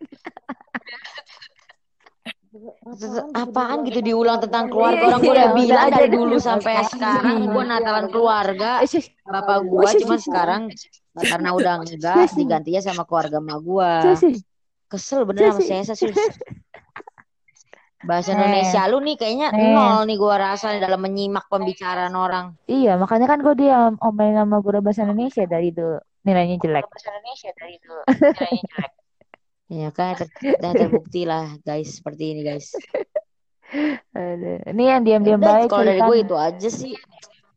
Apaan 3.34 3.82
gitu 3.84 4.00
diulang 4.00 4.38
tentang 4.38 4.70
keluarga? 4.70 5.02
Iya, 5.02 5.08
orang 5.10 5.20
gue 5.20 5.26
iya, 5.26 5.34
udah 5.34 5.46
udah 5.50 5.58
bilang 5.58 5.82
ada 5.88 5.96
dari 5.98 6.08
di 6.08 6.16
dulu 6.16 6.36
sampai 6.38 6.74
sekarang 6.86 7.36
gue 7.50 7.62
Natalan 7.66 8.06
keluarga. 8.12 8.70
Eh, 8.82 8.88
sih. 8.88 9.04
bapak 9.24 9.58
gue 9.66 9.86
cuma 10.02 10.16
sekarang 10.18 10.62
karena 11.12 11.50
udah 11.52 11.72
enggak 11.82 12.30
digantinya 12.32 12.80
sama 12.80 13.02
keluarga 13.04 13.36
emak 13.38 13.58
gue 13.60 13.90
sih. 14.16 14.34
kesel 14.88 15.24
bener 15.24 15.52
sama 15.52 15.60
Sih, 15.60 15.66
si 15.68 15.74
Esa 15.74 15.94
serius 15.96 16.20
bahasa 18.02 18.32
Eh. 18.32 18.36
Indonesia 18.36 18.82
lu 18.90 18.98
nih 18.98 19.14
kayaknya 19.14 19.48
Eh. 19.54 19.72
nol 19.72 20.02
nih 20.04 20.16
gue 20.18 20.34
rasa 20.34 20.74
nih 20.74 20.82
dalam 20.82 21.00
menyimak 21.00 21.46
pembicaraan 21.46 22.12
orang. 22.12 22.58
Iya, 22.66 22.98
makanya 22.98 23.30
kan 23.30 23.38
gue 23.46 23.54
dia 23.56 23.94
omelin 24.02 24.36
sama 24.36 24.58
guru 24.58 24.82
bahasa 24.82 25.06
Indonesia 25.06 25.46
dari 25.46 25.70
dulu. 25.70 26.02
Nilainya 26.22 26.58
jelek. 26.58 26.86
Ya 29.72 29.88
kan 29.88 30.20
ter 30.20 30.28
udah 30.60 30.72
terbukti 30.76 31.24
lah 31.24 31.48
guys 31.64 31.96
seperti 31.96 32.36
ini 32.36 32.40
guys. 32.44 32.76
Ini 34.68 34.82
yang 34.84 35.00
diam-diam 35.00 35.40
Udah, 35.40 35.64
baik 35.64 35.68
kalau 35.72 35.84
dari 35.88 36.00
gue 36.04 36.18
itu 36.20 36.36
aja 36.36 36.68
sih 36.68 36.92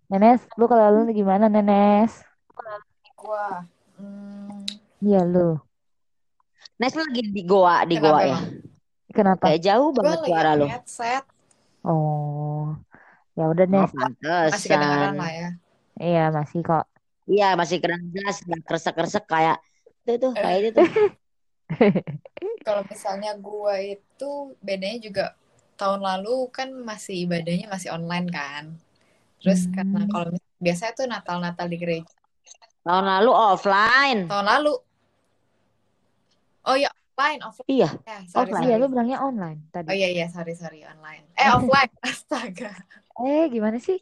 Nenes, 0.08 0.48
lu 0.56 0.70
kalau 0.70 1.04
lu 1.04 1.12
gimana 1.12 1.52
Nenes? 1.52 2.24
Gua. 3.18 3.66
Hmm, 3.98 4.64
Iya 5.02 5.26
lu. 5.26 5.60
Nes 6.78 6.94
lu 6.94 7.04
lagi 7.04 7.24
di 7.26 7.44
Goa 7.44 7.84
di 7.84 8.00
Kenapa 8.00 8.16
Goa 8.16 8.22
ya? 8.24 8.38
Kenapa? 9.12 9.44
kayak 9.50 9.62
jauh 9.66 9.90
gua 9.92 9.98
banget 10.00 10.20
suara 10.24 10.52
lu 10.56 10.66
headset. 10.70 11.24
Oh. 11.82 12.78
Ya 13.34 13.50
udah 13.50 13.66
oh 13.68 13.72
Nes. 13.76 13.92
Masih 13.92 14.70
kedengaran 14.72 15.16
lah 15.18 15.32
ya. 15.34 15.50
Iya, 15.96 16.24
masih 16.32 16.60
kok. 16.64 16.86
iya 17.26 17.58
masih 17.58 17.82
jelas 18.14 18.38
nggak 18.46 18.62
kresek-kresek 18.70 19.26
kayak 19.26 19.58
itu 20.06 20.22
tuh 20.22 20.32
kayak 20.38 20.58
itu 20.62 20.70
tuh 20.78 20.86
Kalau 22.62 22.82
misalnya 22.86 23.34
gua 23.38 23.78
itu 23.80 24.32
bedanya 24.62 25.00
juga 25.02 25.26
tahun 25.76 26.02
lalu 26.02 26.50
kan 26.50 26.70
masih 26.72 27.26
ibadahnya 27.26 27.68
masih 27.68 27.90
online 27.92 28.28
kan. 28.30 28.64
Terus 29.42 29.68
Hmm. 29.68 29.74
karena 29.76 30.02
kalau 30.08 30.28
biasanya 30.58 30.94
tuh 30.94 31.06
Natal-Natal 31.06 31.68
di 31.68 31.78
gereja 31.78 32.14
tahun 32.86 33.06
lalu 33.06 33.32
offline 33.34 34.20
tahun 34.30 34.46
lalu. 34.46 34.74
Oh 36.66 36.74
ya 36.74 36.90
offline, 36.90 37.42
offline. 37.42 37.70
iya 37.70 37.90
Ya, 38.04 38.18
sorry, 38.26 38.50
Offline. 38.50 38.64
Iya, 38.66 38.76
sorry. 38.76 38.82
lu 38.82 38.88
bilangnya 38.90 39.18
online 39.22 39.60
tadi. 39.70 39.88
Oh 39.90 39.96
iya 39.96 40.10
iya, 40.10 40.26
sorry 40.30 40.54
sorry 40.54 40.82
online. 40.82 41.26
Eh 41.34 41.50
offline, 41.50 41.92
astaga. 42.10 42.72
Eh, 43.22 43.46
gimana 43.50 43.78
sih? 43.78 44.02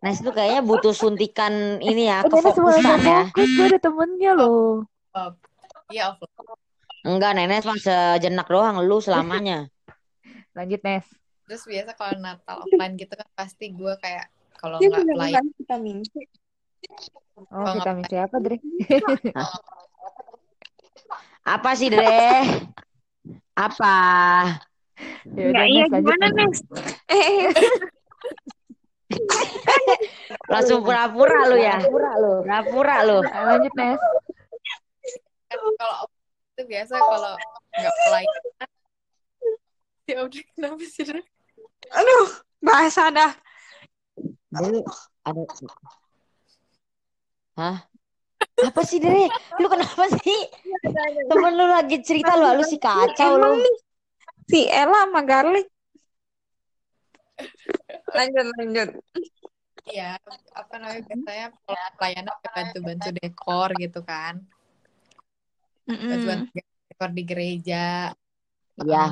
Nes 0.00 0.20
tuh 0.20 0.30
kayaknya 0.30 0.62
butuh 0.62 0.94
suntikan 0.94 1.82
ini 1.82 2.06
ya 2.06 2.22
Eh, 2.22 2.30
kefokusan 2.30 3.00
ya 3.02 3.26
fokus, 3.26 3.48
gue 3.50 3.66
ada 3.66 3.80
temennya 3.80 4.32
loh. 4.34 4.86
Iya 5.92 6.14
offline. 6.14 6.30
enggak 7.06 7.38
Nenes 7.38 7.62
mah 7.62 7.78
sejenak 7.78 8.50
doang 8.50 8.82
lu 8.82 8.98
selamanya 8.98 9.66
Lanjut, 10.56 10.80
Nes. 10.82 11.06
Terus 11.46 11.62
biasa 11.68 11.92
kalau 11.94 12.18
Natal 12.18 12.64
offline 12.64 12.96
gitu 12.96 13.12
kan 13.12 13.28
pasti 13.36 13.70
gue 13.70 13.92
kayak 14.00 14.26
kalau 14.56 14.80
nggak 14.80 15.04
kan 15.36 15.44
vitamin 15.52 16.00
C. 16.02 16.24
Oh, 17.36 17.44
Kalau 17.60 17.76
vitamin 17.76 18.04
C 18.08 18.16
apa, 18.16 18.40
Dre? 18.40 18.56
apa 21.46 21.70
sih 21.78 21.86
Dre 21.92 22.42
apa 23.54 23.94
Ya 25.38 25.62
iya 25.68 25.84
Nes, 25.86 25.92
gimana, 25.92 26.26
Nes. 26.34 26.58
Langsung 30.50 30.82
pura-pura 30.82 31.46
lu 31.46 31.54
ya 31.60 31.78
pura-pura 31.86 32.96
lu 33.06 33.22
Eh, 33.22 33.44
Lanjut, 33.46 33.70
Nes. 33.76 34.00
Kalau 35.86 36.06
itu 36.56 36.62
biasa 36.66 36.94
kalau 36.98 37.34
nggak 37.76 37.94
play 38.08 38.26
ya 40.06 40.22
udah 40.22 40.42
kenapa 40.54 40.84
sih 40.86 41.02
Dre? 41.02 41.22
aduh, 41.90 42.28
bahasa 42.62 43.10
dah. 43.10 43.32
Dre 44.54 44.78
ada 45.26 45.42
Hah? 47.56 47.78
Apa 48.62 48.80
sih 48.86 49.02
Dre? 49.02 49.26
Lu 49.58 49.66
kenapa 49.66 50.06
sih? 50.22 50.40
Temen 51.26 51.52
lu 51.58 51.66
lagi 51.66 51.98
cerita 52.06 52.38
lu, 52.38 52.46
lu 52.54 52.62
sih 52.62 52.78
kacau 52.78 53.34
lu. 53.34 53.58
si 54.46 54.70
Ella 54.70 55.10
sama 55.10 55.26
Garlic. 55.26 55.66
Lanjut, 58.14 58.46
lanjut. 58.62 58.90
Iya, 59.86 60.18
apa 60.54 60.74
namanya 60.82 61.02
biasanya 61.06 61.46
kalau 61.62 61.88
pelayanan 61.98 62.36
bantu-bantu 62.42 63.08
dekor 63.22 63.70
gitu 63.78 64.00
kan, 64.02 64.42
bantu-bantu 65.86 66.50
dekor 66.90 67.10
di 67.14 67.22
gereja. 67.22 68.10
Iya. 68.82 69.04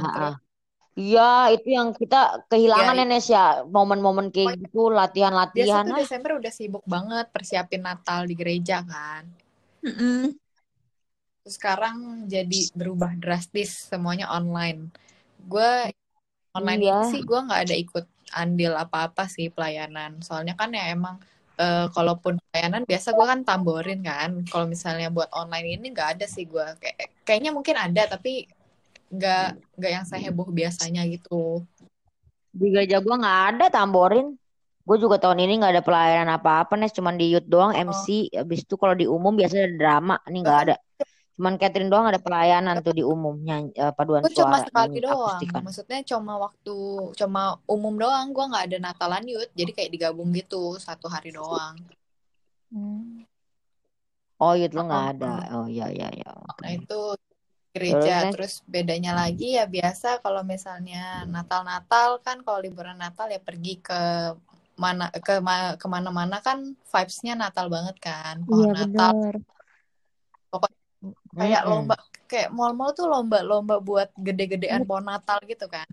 Iya, 0.95 1.50
itu 1.50 1.75
yang 1.75 1.90
kita 1.90 2.47
kehilangan 2.47 2.95
Iya, 2.95 3.02
ya 3.02 3.11
Nes 3.11 3.26
ya. 3.26 3.47
Momen-momen 3.66 4.31
kayak 4.31 4.62
gitu, 4.62 4.95
biasa 4.95 4.99
latihan-latihan 5.11 5.85
tuh 5.90 5.95
ah. 5.95 6.00
Desember 6.07 6.31
udah 6.38 6.52
sibuk 6.54 6.85
banget 6.87 7.26
persiapin 7.35 7.83
Natal 7.83 8.31
di 8.31 8.35
gereja 8.38 8.78
kan. 8.87 9.26
Mm-mm. 9.83 10.38
Terus 11.43 11.54
sekarang 11.59 12.31
jadi 12.31 12.61
berubah 12.78 13.19
drastis 13.19 13.90
semuanya 13.90 14.31
online. 14.31 14.95
Gue 15.45 15.90
online 16.54 16.83
Iya. 16.87 16.99
sih 17.11 17.26
gue 17.26 17.37
nggak 17.43 17.62
ada 17.66 17.75
ikut 17.75 18.07
andil 18.31 18.73
apa-apa 18.78 19.26
sih 19.26 19.50
pelayanan. 19.50 20.23
Soalnya 20.23 20.54
kan 20.54 20.71
ya 20.71 20.95
emang 20.95 21.19
eh, 21.59 21.87
kalaupun 21.93 22.41
pelayanan 22.51 22.83
biasa 22.87 23.15
gue 23.15 23.27
kan 23.27 23.41
tamborin 23.47 24.01
kan. 24.03 24.31
Kalau 24.49 24.67
misalnya 24.67 25.09
buat 25.11 25.31
online 25.35 25.79
ini 25.79 25.87
nggak 25.95 26.19
ada 26.19 26.27
sih 26.27 26.45
gue. 26.47 26.67
Kayak, 26.83 27.15
kayaknya 27.23 27.51
mungkin 27.55 27.77
ada 27.79 28.03
tapi 28.11 28.49
nggak 29.15 29.47
nggak 29.79 29.93
yang 29.93 30.07
seheboh 30.07 30.49
biasanya 30.51 31.07
gitu. 31.07 31.63
Di 32.55 32.67
gereja 32.71 33.03
gua 33.03 33.19
nggak 33.19 33.41
ada 33.55 33.67
tamborin. 33.71 34.35
Gue 34.85 35.01
juga 35.01 35.17
tahun 35.17 35.41
ini 35.49 35.65
nggak 35.65 35.73
ada 35.81 35.85
pelayanan 35.85 36.37
apa-apa, 36.37 36.77
Nes. 36.77 36.93
Cuman 36.93 37.17
di 37.17 37.33
youth 37.33 37.49
doang, 37.49 37.73
MC. 37.73 38.29
Habis 38.37 38.69
itu 38.69 38.77
kalau 38.77 38.93
di 38.93 39.09
umum 39.09 39.33
biasanya 39.33 39.65
ada 39.73 39.77
drama. 39.81 40.17
Ini 40.29 40.39
nggak 40.45 40.59
ada. 40.69 40.77
Cuman 41.35 41.59
Catherine 41.59 41.91
doang 41.91 42.07
ada 42.07 42.23
pelayanan 42.23 42.79
tuh 42.79 42.95
di 42.95 43.03
umum. 43.03 43.35
Nyanyi, 43.43 43.75
eh, 43.75 43.91
paduan 43.91 44.23
cuma 44.31 44.62
suara, 44.62 44.67
sekali 44.71 44.87
nyanyi 44.87 45.00
doang. 45.03 45.19
akustikan. 45.19 45.61
Maksudnya 45.67 46.00
cuma 46.07 46.33
waktu 46.38 46.76
cuma 47.19 47.43
umum 47.67 47.95
doang. 47.99 48.26
Gue 48.31 48.45
nggak 48.47 48.64
ada 48.71 48.79
Natalan 48.79 49.26
youth. 49.26 49.50
Jadi 49.50 49.71
kayak 49.75 49.91
digabung 49.91 50.31
gitu 50.31 50.79
satu 50.79 51.11
hari 51.11 51.35
doang. 51.35 51.75
Hmm. 52.71 53.26
Oh, 54.38 54.55
youth 54.55 54.75
lo 54.79 54.87
nggak 54.87 55.07
ada. 55.19 55.35
oh. 55.59 55.62
Oh, 55.62 55.67
iya, 55.67 55.91
iya, 55.91 56.09
iya. 56.14 56.31
Nah 56.62 56.71
itu 56.71 57.19
Terus, 57.75 57.91
gereja. 57.99 58.14
Nes? 58.23 58.33
Terus 58.38 58.53
bedanya 58.71 59.12
lagi 59.19 59.59
ya 59.59 59.67
biasa 59.67 60.23
kalau 60.23 60.47
misalnya 60.47 61.26
Natal-Natal 61.26 62.23
kan 62.23 62.47
kalau 62.47 62.62
liburan 62.62 62.95
Natal 62.95 63.26
ya 63.26 63.43
pergi 63.43 63.83
ke 63.83 64.31
mana 64.79 65.11
ke 65.11 65.38
ma- 65.38 65.75
ke 65.79 65.87
mana-mana 65.87 66.38
kan 66.38 66.79
vibes-nya 66.79 67.35
Natal 67.35 67.67
banget 67.67 67.99
kan. 67.99 68.47
Iya 68.47 68.47
Pohon 68.47 68.71
Natal. 68.71 69.11
bener. 69.19 69.35
Kayak 71.35 71.62
Mm-mm. 71.67 71.71
lomba 71.71 71.97
kayak 72.31 72.50
mall-mall 72.50 72.91
tuh 72.97 73.07
lomba-lomba 73.07 73.79
buat 73.79 74.09
gede-gedean 74.17 74.88
pohon 74.88 75.07
Natal 75.07 75.38
gitu 75.45 75.67
kan. 75.69 75.87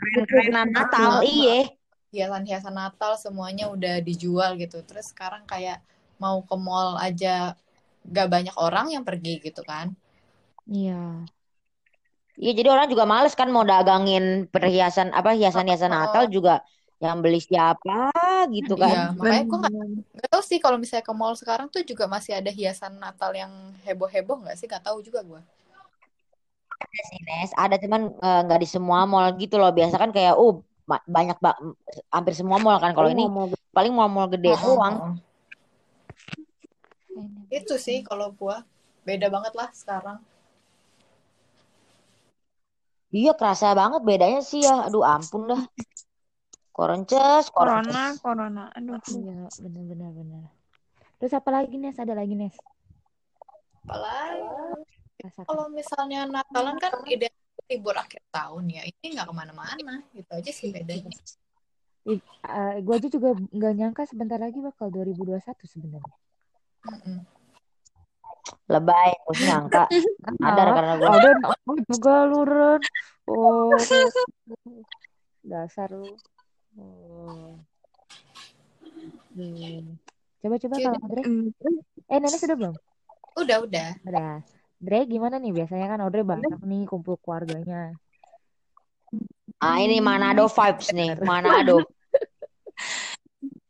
Keren-kerenan 0.00 0.72
Natal, 0.72 1.20
iya. 1.26 1.68
hiasan-hiasan 2.10 2.74
Natal 2.74 3.14
semuanya 3.20 3.68
udah 3.68 4.00
dijual 4.00 4.56
gitu. 4.56 4.80
Terus 4.82 5.12
sekarang 5.12 5.44
kayak 5.44 5.84
mau 6.16 6.40
ke 6.42 6.56
mall 6.56 6.96
aja 6.98 7.54
gak 8.08 8.28
banyak 8.32 8.56
orang 8.56 8.90
yang 8.96 9.04
pergi 9.04 9.38
gitu 9.44 9.60
kan. 9.62 9.92
Iya. 10.64 11.28
Iya, 12.40 12.52
jadi 12.56 12.68
orang 12.72 12.88
juga 12.88 13.04
males 13.04 13.36
kan 13.36 13.52
mau 13.52 13.68
dagangin 13.68 14.48
perhiasan 14.48 15.12
apa 15.12 15.36
hiasan-hiasan 15.36 15.92
Natal 15.92 16.24
juga 16.32 16.64
yang 17.00 17.20
beli 17.20 17.40
siapa 17.40 18.08
gitu 18.48 18.80
Iya, 18.80 19.12
kan. 19.12 19.20
makanya 19.20 19.44
gue 19.44 19.58
gak, 19.60 19.72
sih 20.50 20.58
kalau 20.64 20.76
misalnya 20.82 21.06
ke 21.08 21.14
mall 21.20 21.34
sekarang 21.40 21.68
tuh 21.74 21.82
juga 21.90 22.04
masih 22.14 22.32
ada 22.40 22.50
hiasan 22.58 22.92
Natal 23.04 23.30
yang 23.42 23.52
heboh-heboh 23.86 24.36
nggak 24.42 24.56
sih? 24.58 24.66
Gak 24.74 24.84
tahu 24.86 24.98
juga 25.06 25.20
gue. 25.30 25.42
Ada 26.82 27.00
sih, 27.10 27.20
Nes. 27.28 27.50
Ada 27.64 27.76
cuman 27.82 28.02
eh, 28.26 28.40
nggak 28.46 28.60
di 28.64 28.68
semua 28.74 28.98
mall 29.10 29.26
gitu 29.42 29.54
loh. 29.60 29.70
Biasa 29.78 29.94
kan 30.02 30.10
kayak 30.16 30.34
uh 30.42 30.54
banyak 31.16 31.36
ba- 31.44 31.60
hampir 32.14 32.34
semua 32.40 32.58
mall 32.64 32.78
kan. 32.82 32.90
Kalau 32.96 33.08
Paling 33.08 33.16
ini 33.16 33.24
mau 33.34 33.46
paling 33.76 33.92
mall-mall 33.94 34.28
gede 34.34 34.50
Oh, 34.50 34.58
oh, 34.66 34.74
doang. 34.74 34.94
oh. 35.06 35.12
Itu 37.58 37.74
sih 37.84 37.98
kalau 38.08 38.28
gue 38.40 38.56
beda 39.06 39.26
banget 39.34 39.52
lah 39.58 39.68
sekarang. 39.80 40.18
Iya, 43.18 43.30
kerasa 43.38 43.66
banget 43.80 44.00
bedanya 44.08 44.40
sih 44.50 44.60
ya. 44.66 44.72
Aduh, 44.86 45.02
ampun 45.14 45.42
dah. 45.50 45.60
Koronces, 46.80 47.52
Corona, 47.52 48.16
corona. 48.24 48.64
Aduh. 48.72 48.96
Iya 49.12 49.52
bener 49.60 49.84
bener 49.84 50.10
bener. 50.16 50.44
Terus 51.20 51.36
apa 51.36 51.52
lagi 51.52 51.76
Nes? 51.76 52.00
Ada 52.00 52.16
lagi 52.16 52.32
Nes? 52.32 52.56
Apalagi 53.84 54.48
Rasakan. 55.20 55.44
kalau 55.44 55.68
misalnya 55.68 56.24
Natalan 56.24 56.80
kan 56.80 57.04
ide 57.04 57.28
libur 57.68 57.92
akhir 57.92 58.24
tahun 58.32 58.64
ya. 58.72 58.88
Ini 58.88 59.12
nggak 59.12 59.28
ke 59.28 59.34
mana-mana. 59.36 60.00
Gitu 60.16 60.32
aja 60.32 60.48
sih 60.56 60.72
bedanya. 60.72 61.12
Ih, 62.08 62.16
eh, 62.48 62.74
gue 62.80 62.94
aja 62.96 63.08
juga 63.12 63.36
nggak 63.36 63.72
nyangka 63.76 64.02
sebentar 64.08 64.40
lagi 64.40 64.64
bakal 64.64 64.88
2021 64.88 65.36
sebenarnya. 65.68 66.16
Mm-mm. 66.88 67.28
Lebay, 68.72 69.10
gue 69.28 69.36
nyangka. 69.44 69.84
Ada 70.48 70.62
karena 70.72 70.94
gue. 70.96 71.08
ada 71.12 71.30
aku 71.44 71.72
juga 71.92 72.24
lu 72.24 72.40
Ren. 72.48 72.80
Oh, 73.28 73.76
dasar 75.44 75.92
lu. 75.92 76.16
Oh. 76.78 77.58
Hmm. 79.32 79.96
Coba-coba 80.40 80.74
Oke 80.74 80.84
kalau. 80.84 80.98
Audrey. 81.00 81.22
Mm, 81.24 81.46
Eh, 82.06 82.18
Nenek 82.18 82.40
sudah 82.40 82.56
belum? 82.58 82.74
Udah, 83.38 83.56
udah. 83.62 83.88
Udah. 84.02 84.32
Dre 84.80 85.00
gimana 85.04 85.36
nih? 85.36 85.52
Biasanya 85.52 85.86
kan 85.86 86.00
Audrey 86.00 86.24
banyak 86.24 86.58
nih 86.60 86.82
kumpul 86.84 87.20
keluarganya. 87.20 87.94
Ah, 89.60 89.78
ini 89.78 90.00
Manado 90.00 90.48
vibes 90.48 90.88
nih. 90.90 91.14
Manado. 91.20 91.84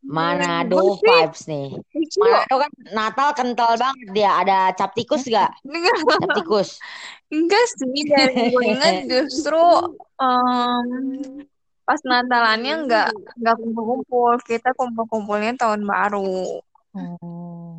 Manado 0.00 0.96
vibes 1.02 1.46
nih. 1.46 1.74
Manado 2.16 2.54
kan 2.56 2.70
Natal 2.90 3.28
kental 3.34 3.72
banget 3.74 4.08
dia. 4.14 4.30
Ada 4.38 4.72
cap 4.72 4.94
tikus 4.94 5.26
gak? 5.26 5.50
Enggak, 5.62 5.96
Cap 6.06 6.30
tikus. 6.34 6.78
enggak 7.28 7.64
sih. 7.74 8.02
Dan 8.06 8.30
gue 8.50 8.64
ingat 8.64 8.94
justru 9.06 9.60
em, 10.16 10.86
pas 11.82 12.00
Natalannya 12.00 12.74
enggak 12.84 13.08
enggak 13.34 13.56
kumpul-kumpul. 13.56 14.34
Kita 14.40 14.70
kumpul-kumpulnya 14.74 15.52
tahun 15.54 15.82
baru. 15.82 16.60
Oh. 16.94 17.78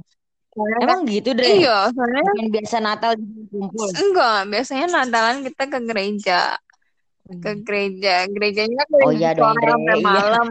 Soalnya 0.52 0.78
kan, 0.78 0.84
Emang 0.84 1.02
gitu, 1.08 1.30
Dre? 1.32 1.48
iya, 1.48 1.88
soalnya 1.90 2.24
Bukan 2.28 2.48
biasa 2.52 2.78
Natal 2.80 3.12
kumpul. 3.48 3.88
enggak. 3.88 4.40
Biasanya 4.52 4.86
Natalan 4.90 5.38
kita 5.48 5.64
ke 5.68 5.80
gereja. 5.82 6.42
Ke 7.40 7.52
Hmm. 7.56 7.64
gereja. 7.64 8.16
Gerejanya 8.28 8.84
Oh 8.84 9.08
dari 9.08 9.16
iya 9.16 9.32
dong, 9.32 9.56
sore 9.56 9.72
Iya. 9.72 9.96
malam. 10.04 10.48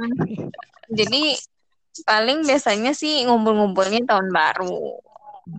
Jadi 0.88 1.22
paling 2.02 2.38
biasanya 2.42 2.92
sih 2.92 3.28
ngumpul-ngumpulnya 3.28 4.00
tahun 4.08 4.32
baru. 4.32 4.96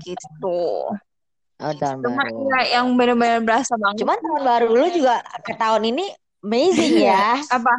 Gitu. 0.02 0.62
Oh, 1.62 1.74
tahun 1.78 2.02
Cuma 2.02 2.26
baru. 2.26 2.50
ya 2.50 2.82
yang 2.82 2.98
benar-benar 2.98 3.46
berasa 3.46 3.78
banget 3.78 4.02
Cuman 4.02 4.18
tahun 4.18 4.42
baru 4.42 4.68
lu 4.74 4.88
juga 4.90 5.22
ke 5.46 5.54
tahun 5.54 5.94
ini 5.94 6.10
amazing 6.42 7.02
ya. 7.02 7.40
apa? 7.58 7.74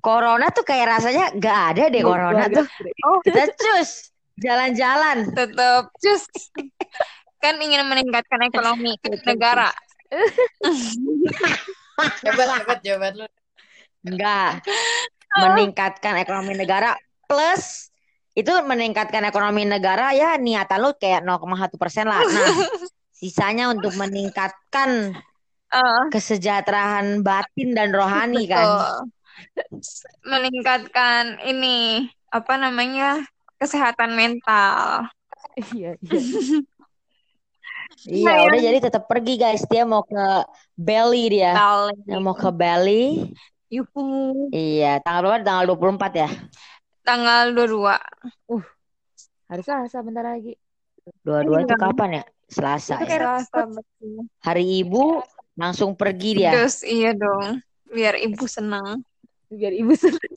Corona 0.00 0.48
tuh 0.48 0.64
kayak 0.64 0.96
rasanya 0.96 1.28
gak 1.36 1.58
ada 1.76 1.84
deh 1.92 2.00
Gua- 2.00 2.16
corona 2.16 2.48
tuh. 2.48 2.64
Oh, 3.04 3.20
Kita 3.24 3.52
cus 3.52 4.08
jalan-jalan. 4.40 5.28
tetap 5.36 5.92
just 6.00 6.32
kan 7.38 7.56
ingin 7.60 7.84
meningkatkan 7.84 8.40
ekonomi 8.42 8.96
negara. 9.28 9.68
Hebat, 12.24 12.48
hebat 12.64 12.78
jawaban 12.80 13.12
lu. 13.20 13.26
Enggak. 14.08 14.64
Meningkatkan 15.36 16.16
ekonomi 16.16 16.56
negara 16.56 16.96
plus 17.28 17.92
itu 18.32 18.50
meningkatkan 18.64 19.20
ekonomi 19.28 19.68
negara 19.68 20.16
ya 20.16 20.40
niatan 20.40 20.80
lu 20.80 20.96
kayak 20.96 21.20
0,1 21.22 21.76
persen 21.76 22.08
lah. 22.08 22.24
Nah, 22.24 22.48
sisanya 23.12 23.68
untuk 23.68 23.92
meningkatkan 23.94 25.12
Eh, 25.70 26.02
kesejahteraan 26.10 27.22
batin 27.22 27.78
dan 27.78 27.94
rohani 27.94 28.50
kan. 28.50 28.66
betul. 28.66 28.98
Meningkatkan 30.26 31.38
ini 31.46 32.06
apa 32.30 32.54
namanya? 32.58 33.22
kesehatan 33.60 34.16
mental. 34.16 35.04
Iya, 35.76 36.00
iya. 36.00 36.20
Iya, 38.08 38.24
Nah, 38.24 38.36
udah 38.48 38.60
jadi 38.64 38.78
tetap 38.80 39.04
pergi 39.04 39.36
guys. 39.36 39.60
Dia 39.68 39.84
mau 39.84 40.00
ke 40.00 40.48
Bali 40.72 41.28
dia. 41.28 41.52
Mental. 41.52 41.80
Dia 42.08 42.18
mau 42.24 42.32
ke 42.32 42.48
Bali. 42.48 43.28
Yuhu. 43.68 44.48
Iya, 44.48 45.04
tanggal 45.04 45.20
berapa? 45.28 45.44
Tanggal 45.44 45.64
24 45.68 46.12
ya? 46.16 46.28
Tanggal 47.04 47.52
22. 47.52 48.00
Hari 49.52 49.60
Selasa 49.60 50.00
bentar 50.00 50.24
lagi. 50.24 50.56
Dua-dua 51.20 51.60
itu 51.60 51.74
Iya. 51.76 51.82
kapan 51.84 52.10
ya? 52.16 52.24
Selasa 52.48 52.94
Itu 52.96 53.04
ya. 53.12 53.36
Selasa. 53.44 53.60
Hari 54.40 54.64
Ibu 54.80 55.20
langsung 55.58 55.94
pergi 55.94 56.42
dia. 56.42 56.52
Terus 56.54 56.82
iya 56.86 57.14
dong. 57.14 57.62
Biar 57.90 58.18
ibu 58.18 58.46
senang. 58.46 59.02
biar 59.50 59.74
ibu 59.74 59.90
senang. 59.98 60.30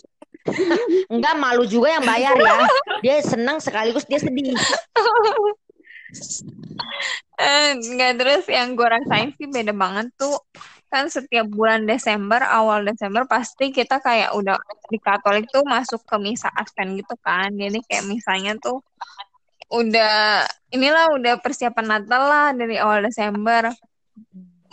Enggak 1.14 1.38
malu 1.38 1.70
juga 1.70 1.94
yang 1.94 2.06
bayar 2.06 2.34
ya. 2.34 2.66
Dia 3.06 3.16
senang 3.22 3.62
sekaligus 3.62 4.06
dia 4.10 4.18
sedih. 4.18 4.58
Eh, 7.42 7.74
enggak 7.74 8.22
terus 8.22 8.46
yang 8.46 8.78
gue 8.78 8.86
rasain 8.86 9.34
sih 9.34 9.50
beda 9.50 9.74
banget 9.74 10.14
tuh 10.14 10.38
kan 10.94 11.10
setiap 11.10 11.50
bulan 11.50 11.90
Desember 11.90 12.38
awal 12.46 12.86
Desember 12.86 13.26
pasti 13.26 13.74
kita 13.74 13.98
kayak 13.98 14.38
udah 14.38 14.62
di 14.94 15.02
Katolik 15.02 15.50
tuh 15.50 15.66
masuk 15.66 16.06
ke 16.06 16.22
misa 16.22 16.54
Advent 16.54 17.02
gitu 17.02 17.18
kan 17.26 17.50
jadi 17.50 17.82
kayak 17.90 18.06
misalnya 18.06 18.54
tuh 18.62 18.86
udah 19.74 20.46
inilah 20.70 21.18
udah 21.18 21.42
persiapan 21.42 21.98
Natal 21.98 22.22
lah 22.30 22.48
dari 22.54 22.78
awal 22.78 23.02
Desember 23.02 23.74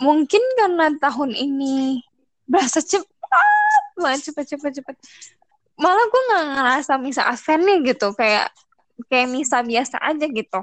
mungkin 0.01 0.41
karena 0.57 0.89
tahun 0.97 1.31
ini 1.31 2.01
berasa 2.43 2.81
cepat 2.81 3.07
banget 3.95 4.21
cepet 4.27 4.45
cepet 4.49 4.71
cepet 4.81 4.95
malah 5.77 6.03
gue 6.03 6.21
nggak 6.27 6.45
ngerasa 6.57 6.93
misa 6.97 7.23
Adventnya 7.23 7.79
gitu 7.85 8.11
kayak 8.11 8.49
kayak 9.07 9.29
misa 9.29 9.61
biasa 9.61 9.97
aja 9.97 10.25
gitu 10.25 10.61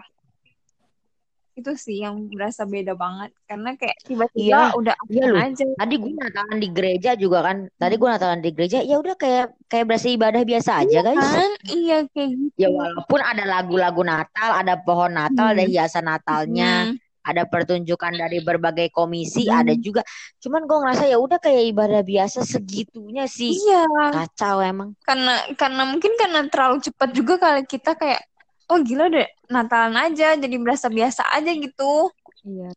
itu 1.54 1.74
sih 1.74 2.06
yang 2.06 2.30
berasa 2.30 2.62
beda 2.62 2.94
banget 2.94 3.34
karena 3.42 3.74
kayak 3.74 3.98
tiba-tiba 4.06 4.70
Iya, 4.70 4.78
udah 4.78 4.94
iya 5.10 5.26
aja 5.42 5.64
Tadi 5.74 5.94
gue 5.98 6.12
Natalan 6.14 6.58
di 6.62 6.68
gereja 6.70 7.10
juga 7.18 7.38
kan. 7.42 7.66
Tadi 7.74 7.94
gue 7.98 8.08
Natalan 8.08 8.38
di 8.38 8.50
gereja, 8.54 8.78
ya 8.78 8.94
udah 8.94 9.18
kayak 9.18 9.58
kayak 9.66 9.84
berasa 9.90 10.06
ibadah 10.06 10.42
biasa 10.46 10.70
aja, 10.86 10.98
guys. 11.02 11.18
kan 11.18 11.50
iya 11.66 12.06
kayak 12.06 12.30
gitu 12.30 12.54
Ya 12.54 12.70
walaupun 12.70 13.18
ada 13.18 13.42
lagu-lagu 13.42 14.02
Natal, 14.06 14.50
ada 14.54 14.78
pohon 14.78 15.10
Natal, 15.10 15.50
ada 15.50 15.58
Hmm. 15.58 15.72
hiasan 15.74 16.06
Natalnya, 16.06 16.70
Hmm. 16.86 16.94
Ada 17.28 17.44
pertunjukan 17.44 18.16
dari 18.16 18.40
berbagai 18.40 18.88
komisi, 18.88 19.44
Hmm. 19.44 19.60
ada 19.60 19.74
juga. 19.76 20.00
Cuman 20.40 20.64
gue 20.64 20.78
ngerasa 20.80 21.04
ya 21.04 21.20
udah 21.20 21.36
kayak 21.36 21.62
ibadah 21.68 22.00
biasa 22.00 22.40
segitunya 22.42 23.28
sih. 23.28 23.52
iya 23.52 23.84
Kacau 24.10 24.58
emang. 24.58 24.96
karena 25.04 25.36
karena 25.52 25.82
mungkin 25.84 26.16
karena 26.16 26.48
terlalu 26.48 26.80
cepat 26.80 27.12
juga 27.12 27.36
kali 27.36 27.62
kita 27.62 27.92
kayak 27.92 28.24
oh 28.66 28.80
gila 28.80 29.08
deh 29.08 29.28
Natalan 29.46 29.96
aja 29.98 30.32
jadi 30.34 30.56
berasa 30.56 30.88
biasa 30.88 31.24
aja 31.30 31.52
gitu 31.52 32.08
Iya. 32.42 32.72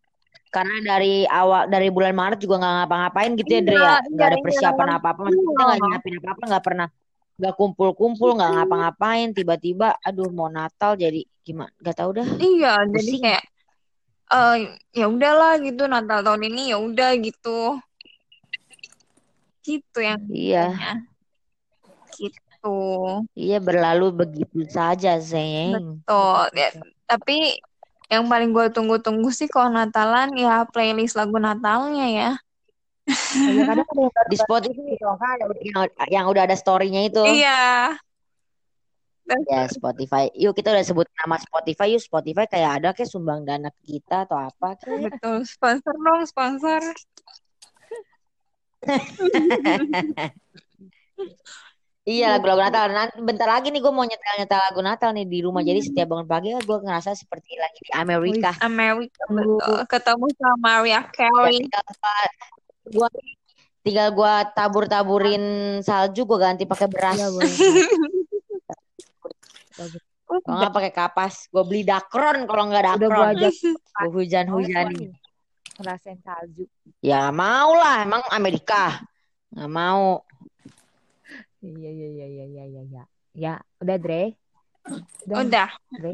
Karena 0.48 0.84
dari 0.84 1.24
awal 1.24 1.72
dari 1.72 1.88
bulan 1.88 2.12
Maret 2.12 2.44
juga 2.44 2.60
nggak 2.60 2.74
ngapa-ngapain 2.84 3.32
gitu 3.40 3.48
ya, 3.50 3.62
Dre 3.64 3.72
iya 3.72 3.80
ya. 3.80 3.88
iya 3.88 4.10
Nggak 4.12 4.28
ada 4.28 4.36
iya 4.36 4.44
persiapan 4.44 4.88
apa-apa. 4.96 5.20
Maksudnya 5.24 5.48
kita 5.48 5.64
nggak 5.64 5.78
iya 5.80 5.86
nyiapin 5.88 6.14
apa-apa, 6.20 6.44
nggak 6.44 6.64
pernah 6.64 6.88
nggak 7.40 7.54
kumpul-kumpul, 7.56 8.30
nggak 8.36 8.52
ngapa-ngapain. 8.54 9.28
Tiba-tiba, 9.32 9.88
aduh 10.00 10.30
mau 10.30 10.46
Natal 10.48 10.92
jadi 10.94 11.22
gimana? 11.42 11.72
Gak 11.80 11.96
tau 11.98 12.12
dah, 12.12 12.28
iya 12.38 12.84
jadi 12.86 13.00
pusing. 13.02 13.24
kayak 13.24 13.44
eh 14.32 14.56
ya 14.96 15.06
udahlah 15.12 15.60
gitu 15.60 15.84
Natal 15.92 16.24
tahun 16.24 16.48
ini 16.48 16.72
ya 16.72 16.78
udah 16.80 17.12
gitu. 17.20 17.78
Gitu 19.62 19.98
yang 20.02 20.20
Iya, 20.32 20.66
gitu. 22.18 22.78
Iya 23.38 23.58
berlalu 23.62 24.08
begitu 24.26 24.66
saja, 24.70 25.18
Zeng. 25.22 25.76
betul. 25.76 26.42
Ya 26.58 26.70
tapi 27.08 27.60
yang 28.12 28.28
paling 28.28 28.52
gue 28.52 28.68
tunggu-tunggu 28.76 29.32
sih 29.32 29.48
kalau 29.48 29.72
Natalan 29.72 30.36
ya 30.36 30.68
playlist 30.68 31.16
lagu 31.16 31.40
Natalnya 31.40 32.08
ya. 32.12 32.30
Iya 33.32 33.84
Di 34.28 34.36
Spotify 34.36 35.00
nggak 35.00 35.16
ada 35.40 35.56
yang, 35.64 35.76
yang 36.12 36.26
udah 36.28 36.44
ada 36.48 36.56
story-nya 36.60 37.08
itu. 37.08 37.24
iya 37.24 37.96
Ya 39.48 39.68
Spotify. 39.76 40.30
Yuk 40.36 40.54
kita 40.58 40.74
udah 40.74 40.86
sebut 40.86 41.08
nama 41.22 41.38
Spotify. 41.38 41.88
Yuk 41.96 42.04
Spotify 42.04 42.46
kayak 42.50 42.72
ada 42.82 42.90
kayak 42.96 43.10
sumbang 43.10 43.46
dana 43.46 43.70
ke 43.70 43.98
kita 43.98 44.28
atau 44.28 44.38
apa 44.38 44.76
kayak. 44.82 45.14
betul 45.14 45.46
sponsor 45.46 45.94
dong 45.96 46.22
sponsor 46.26 46.82
Iya 52.02 52.34
lagu-lagu 52.34 52.66
Natal. 52.66 52.90
Nanti 52.90 53.22
bentar 53.22 53.46
lagi 53.46 53.70
nih 53.70 53.78
gue 53.78 53.94
mau 53.94 54.02
nyetel-nyetel 54.02 54.58
lagu 54.58 54.82
Natal 54.82 55.14
nih 55.14 55.30
di 55.30 55.46
rumah. 55.46 55.62
Jadi 55.62 55.86
setiap 55.86 56.10
bangun 56.10 56.26
pagi 56.26 56.50
gue 56.58 56.78
ngerasa 56.82 57.14
seperti 57.14 57.54
lagi 57.62 57.78
di 57.86 57.94
Amerika. 57.94 58.58
Amerika 58.66 59.22
betul 59.30 59.86
ketemu 59.86 60.26
sama 60.34 60.58
Mariah 60.58 61.06
Ya 61.06 61.14
Carey 61.14 61.62
gua 62.90 63.06
tinggal 63.86 64.10
gua 64.18 64.50
tabur-taburin 64.50 65.78
salju 65.86 66.26
gue 66.26 66.42
ganti 66.42 66.66
pakai 66.66 66.90
beras. 66.90 67.22
Iya. 67.22 67.30
Bagus. 69.78 70.02
Kalau 70.32 70.40
udah 70.48 70.56
nggak 70.64 70.74
pakai 70.74 70.92
kapas, 70.96 71.36
gue 71.52 71.64
beli 71.68 71.84
dakron. 71.84 72.48
Kalau 72.48 72.64
nggak 72.72 72.82
Udah 72.82 72.96
gua 72.96 73.00
dakron, 73.04 73.28
ajak 73.36 73.54
gue 73.60 74.10
hujan-hujani. 74.16 74.96
nih. 74.96 75.12
Ngerasain 75.82 76.20
salju. 76.24 76.64
Ya 77.04 77.28
mau 77.36 77.76
lah, 77.76 78.08
emang 78.08 78.24
Amerika 78.32 79.04
nggak 79.52 79.72
mau. 79.72 80.24
Iya 81.62 81.90
iya 81.92 82.08
iya 82.08 82.26
iya 82.28 82.46
iya 82.48 82.64
iya. 82.66 82.82
Ya, 82.88 83.04
ya 83.36 83.54
udah 83.84 83.98
Dre. 84.00 84.24
Udah 85.28 85.38
udah 85.44 85.70
Dre. 86.00 86.14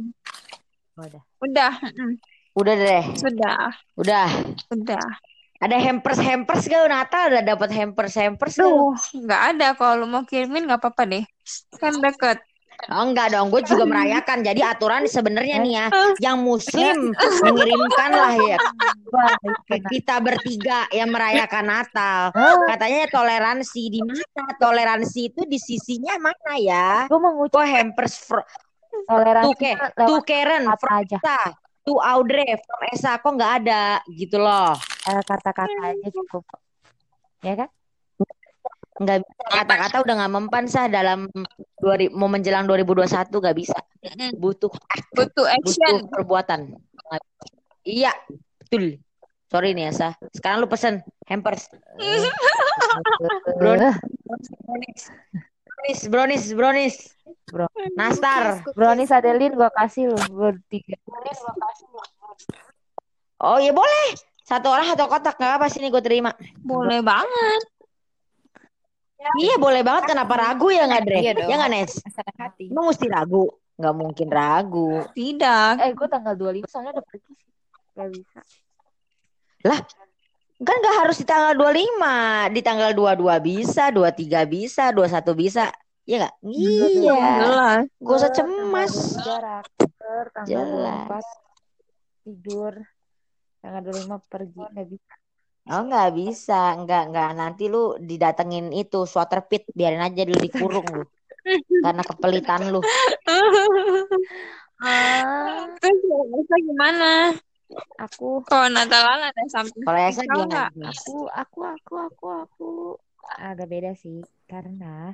Oh, 0.97 1.05
udah. 1.05 1.23
udah 1.45 1.71
mm, 1.93 2.13
Udah 2.57 2.73
deh, 2.73 3.05
sudah 3.13 3.69
udah. 4.01 4.27
udah 4.73 5.05
Ada 5.61 5.77
hampers 5.77 6.17
hampers 6.21 6.65
gak 6.69 6.85
Natal? 6.89 7.33
Udah 7.33 7.43
dapat 7.45 7.69
hampers 7.73 8.13
hampers 8.17 8.57
gak? 8.57 8.65
Duh, 8.65 8.93
nggak 9.25 9.41
ada. 9.53 9.67
Kalau 9.77 9.93
lu 10.01 10.05
mau 10.09 10.25
kirimin 10.25 10.65
nggak 10.65 10.81
apa-apa 10.81 11.05
deh. 11.05 11.25
Kan 11.77 11.97
deket. 12.01 12.41
Oh 12.87 13.03
enggak 13.09 13.33
dong, 13.33 13.49
gue 13.49 13.61
juga 13.65 13.83
merayakan. 13.91 14.45
Jadi 14.45 14.61
aturan 14.61 15.03
sebenarnya 15.09 15.57
nih 15.59 15.73
ya, 15.75 15.87
yang 16.21 16.37
Muslim 16.41 17.11
mengirimkan 17.45 18.11
lah 18.13 18.35
ya 18.37 18.57
kita 19.87 20.19
bertiga 20.19 20.87
yang 20.91 21.09
merayakan 21.11 21.65
Natal. 21.67 22.31
Hah? 22.35 22.55
Katanya 22.75 23.07
toleransi 23.11 23.81
di 23.89 23.99
mana? 24.03 24.43
Toleransi 24.59 25.19
itu 25.33 25.41
di 25.47 25.59
sisinya 25.59 26.15
mana 26.19 26.53
ya? 26.59 27.07
Gue 27.07 27.19
mengucap 27.19 27.63
Kok 27.63 27.67
hampers 27.67 28.15
fr- 28.19 28.47
toleransi 29.07 29.45
tuh 29.47 29.53
ke 29.55 29.69
mah 29.77 29.89
tuh 29.93 30.19
lewat 30.19 30.27
Karen 30.27 30.63
kata 30.67 30.77
from 30.79 30.95
aja. 30.99 31.17
Esa, 31.21 31.39
tuh 31.85 31.97
Audrey 32.01 32.49
from 32.59 32.81
Esa 32.91 33.11
kok 33.19 33.31
nggak 33.31 33.53
ada 33.63 33.83
gitu 34.11 34.37
loh. 34.41 34.73
Eh, 35.07 35.21
kata-kata 35.23 35.79
aja 35.93 36.07
cukup. 36.11 36.43
Ya 37.45 37.53
kan? 37.55 37.69
Nggak 38.97 39.17
bisa 39.21 39.43
kata-kata 39.53 39.95
udah 40.01 40.13
nggak 40.17 40.33
mempan 40.33 40.65
sah 40.65 40.89
dalam 40.89 41.29
2000 41.79 42.09
mau 42.13 42.25
menjelang 42.25 42.65
2021 42.65 43.29
nggak 43.29 43.57
bisa. 43.57 43.77
Butuh 44.35 44.73
Butuh 45.13 45.45
action. 45.45 46.01
butuh 46.01 46.09
perbuatan. 46.09 46.59
Iya, 47.81 48.11
betul. 48.59 48.99
Sorry 49.47 49.71
nih 49.71 49.87
ya, 49.87 49.91
Sah. 49.95 50.13
Sekarang 50.35 50.59
lu 50.59 50.67
pesen 50.67 50.99
hampers. 51.23 51.71
Bro- 53.55 53.79
Brownies. 54.67 55.03
Brownies, 55.63 56.01
brownies, 56.09 56.45
brownies. 56.51 56.97
bro. 57.47 57.63
Nastar. 57.95 58.59
Brownies 58.75 59.07
Adeline 59.07 59.55
gue 59.55 59.69
kasih 59.71 60.11
lu 60.11 60.19
bertiga. 60.35 60.99
Oh 63.39 63.55
iya 63.55 63.71
boleh. 63.71 64.17
Satu 64.43 64.67
orang 64.67 64.87
satu 64.89 65.07
kotak 65.07 65.39
nggak 65.39 65.53
apa 65.61 65.67
sini 65.71 65.87
gue 65.87 66.03
terima. 66.03 66.35
Boleh 66.59 66.99
banget. 66.99 67.61
Iya 69.17 69.55
boleh 69.57 69.81
banget. 69.81 70.13
Kenapa 70.13 70.33
ragu 70.37 70.67
ya 70.69 70.85
nggak 70.85 71.03
Dre? 71.03 71.19
Iya 71.19 71.31
dong. 71.37 71.49
Ya 71.49 71.55
nggak 71.57 71.71
Nes? 71.73 71.93
Hati. 72.37 72.65
Emang 72.69 72.85
mesti 72.93 73.05
ragu? 73.09 73.45
Nggak 73.77 73.95
mungkin 73.97 74.27
ragu. 74.29 74.91
Tidak. 75.13 75.73
Eh 75.81 75.91
gue 75.93 76.07
tanggal 76.09 76.33
25 76.33 76.65
soalnya 76.69 76.91
udah 76.97 77.05
pergi 77.05 77.31
sih. 77.33 77.49
Gak 77.97 78.09
bisa. 78.13 78.39
Lah, 79.65 79.79
kan 80.61 80.75
nggak 80.77 80.95
harus 81.01 81.17
di 81.17 81.25
tanggal 81.25 81.53
25. 81.57 82.53
Di 82.53 82.61
tanggal 82.61 82.91
22 82.93 83.37
bisa, 83.41 83.83
23 83.89 84.45
bisa, 84.45 84.83
21 84.93 85.33
bisa. 85.33 85.63
Iya 86.07 86.15
nggak? 86.23 86.35
Iya. 86.45 87.21
Jelas. 87.41 87.81
Gak 87.99 88.17
usah 88.21 88.31
cemas. 88.31 88.93
Tanggal 88.93 89.37
23 89.41 89.45
raker, 89.45 90.23
tanggal 90.33 90.49
Jelas. 90.49 91.05
24 91.09 92.25
tidur. 92.25 92.73
Tanggal 93.57 93.81
25 93.81 94.31
pergi 94.31 94.61
gak 94.61 94.87
bisa. 94.87 95.13
Oh 95.67 95.81
nggak 95.87 96.07
bisa, 96.19 96.53
nggak 96.81 97.01
nggak 97.11 97.29
nanti 97.39 97.63
lu 97.73 97.99
didatengin 98.09 98.65
itu 98.71 98.97
swatter 99.11 99.39
pit, 99.49 99.63
biarin 99.77 99.99
aja 100.07 100.21
dulu 100.27 100.39
dikurung 100.47 100.87
lu, 100.97 101.03
karena 101.83 102.03
kepelitan 102.09 102.61
lu. 102.73 102.79
Ah, 104.77 105.65
Terus 105.81 105.99
Esa 106.39 106.55
gimana? 106.61 107.09
aku 107.99 108.45
Kalau 108.47 108.67
Natalan 108.71 109.27
ada 109.27 109.41
samping 109.51 109.83
Kalau 109.83 109.99
Esa 110.07 110.23
gimana? 110.23 110.71
aku 110.87 111.15
aku 111.27 111.59
aku 111.65 111.93
aku 112.07 112.25
aku 112.45 112.67
agak 113.35 113.67
beda 113.67 113.91
sih 113.97 114.23
karena 114.47 115.11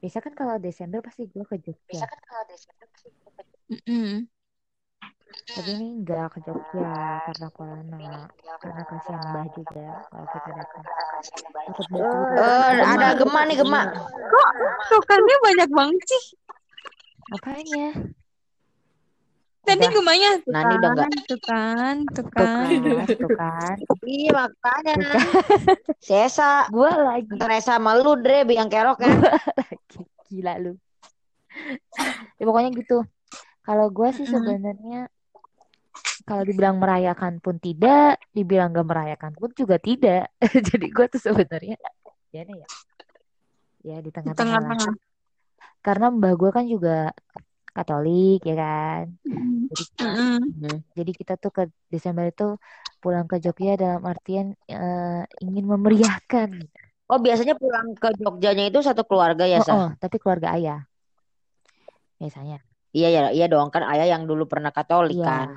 biasa 0.00 0.18
kan 0.24 0.32
kalau 0.32 0.56
Desember 0.60 1.00
pasti 1.04 1.28
gue 1.28 1.44
ke 1.44 1.56
Jogja. 1.60 2.00
Mm-mm. 3.72 4.28
Tapi 5.44 5.70
ini 5.76 5.86
enggak 6.00 6.34
ke 6.34 6.38
Jogja 6.46 6.92
karena 7.30 7.48
corona. 7.52 7.98
Karena 8.58 8.82
kasihan 8.88 9.22
Mbah 9.30 9.46
juga 9.52 9.86
kalau 10.08 10.26
kita 10.32 10.50
datang. 10.56 10.84
Takut 11.52 11.86
banget. 11.92 12.38
Eh, 12.40 12.72
ada 12.82 13.06
gema 13.18 13.40
nih 13.44 13.56
gema. 13.60 13.82
Kok 14.08 14.48
tukarnya 14.88 15.36
banyak 15.44 15.68
banget 15.70 16.04
sih? 16.08 16.24
Apanya? 17.34 17.88
Tadi 19.64 19.80
gemanya 19.88 20.30
tuh 20.44 20.52
Nah, 20.52 20.60
ini 20.60 20.74
udah 20.76 20.92
kan, 20.92 21.12
tuh 21.24 21.40
kan, 21.40 21.96
tuh 22.12 22.26
kan. 22.28 22.68
tuh. 23.16 23.96
Iya 24.04 24.30
makanya. 24.36 24.92
Kan. 25.00 25.20
Sesa, 26.04 26.68
Gue 26.68 26.92
lagi 26.92 27.32
Teresa 27.32 27.80
sama 27.80 27.96
lu 27.96 28.12
Dre, 28.20 28.44
biang 28.44 28.68
kerok 28.68 29.00
ya. 29.00 29.08
lagi 29.56 30.00
gila 30.28 30.52
lu. 30.60 30.72
Ya 32.36 32.44
pokoknya 32.44 32.76
gitu. 32.76 33.08
Kalau 33.64 33.88
gue 33.88 34.08
sih 34.12 34.28
sebenarnya 34.28 35.08
kalau 36.24 36.42
dibilang 36.42 36.80
merayakan 36.80 37.36
pun 37.38 37.60
tidak, 37.60 38.16
dibilang 38.32 38.72
gak 38.72 38.88
merayakan 38.88 39.32
pun 39.36 39.52
juga 39.52 39.76
tidak. 39.76 40.32
Jadi 40.72 40.86
gue 40.88 41.06
tuh 41.12 41.20
sebenarnya 41.20 41.76
gimana 42.32 42.52
ya? 42.64 42.68
Ya 43.84 43.96
di 44.00 44.08
Di 44.08 44.16
tengah-tengah. 44.16 44.96
Karena 45.84 46.06
mbah 46.08 46.32
gue 46.32 46.50
kan 46.50 46.64
juga 46.64 47.12
Katolik 47.74 48.40
ya 48.46 48.56
kan. 48.56 49.04
Mm. 49.28 49.68
Jadi. 49.68 49.84
Hmm. 50.54 50.80
jadi 50.94 51.10
kita 51.10 51.34
tuh 51.34 51.50
ke 51.50 51.62
Desember 51.90 52.30
itu 52.30 52.54
pulang 53.02 53.26
ke 53.26 53.42
Jogja 53.42 53.74
dalam 53.74 54.06
artian 54.06 54.54
eh, 54.70 55.22
ingin 55.42 55.66
memeriahkan. 55.66 56.50
Oh 57.10 57.18
biasanya 57.20 57.58
pulang 57.58 57.92
ke 57.98 58.14
Jogjanya 58.16 58.70
itu 58.70 58.80
satu 58.80 59.02
keluarga 59.04 59.44
ya 59.44 59.60
Oh, 59.60 59.66
Sah? 59.66 59.74
oh, 59.76 59.90
tapi 59.98 60.16
keluarga 60.22 60.54
ayah 60.56 60.86
biasanya. 62.22 62.62
Iya 62.94 63.08
ya, 63.10 63.22
iya 63.34 63.46
dong 63.50 63.74
kan 63.74 63.82
ayah 63.90 64.06
yang 64.06 64.24
dulu 64.24 64.46
pernah 64.46 64.70
Katolik 64.70 65.18
Iya. 65.18 65.26
kan. 65.26 65.48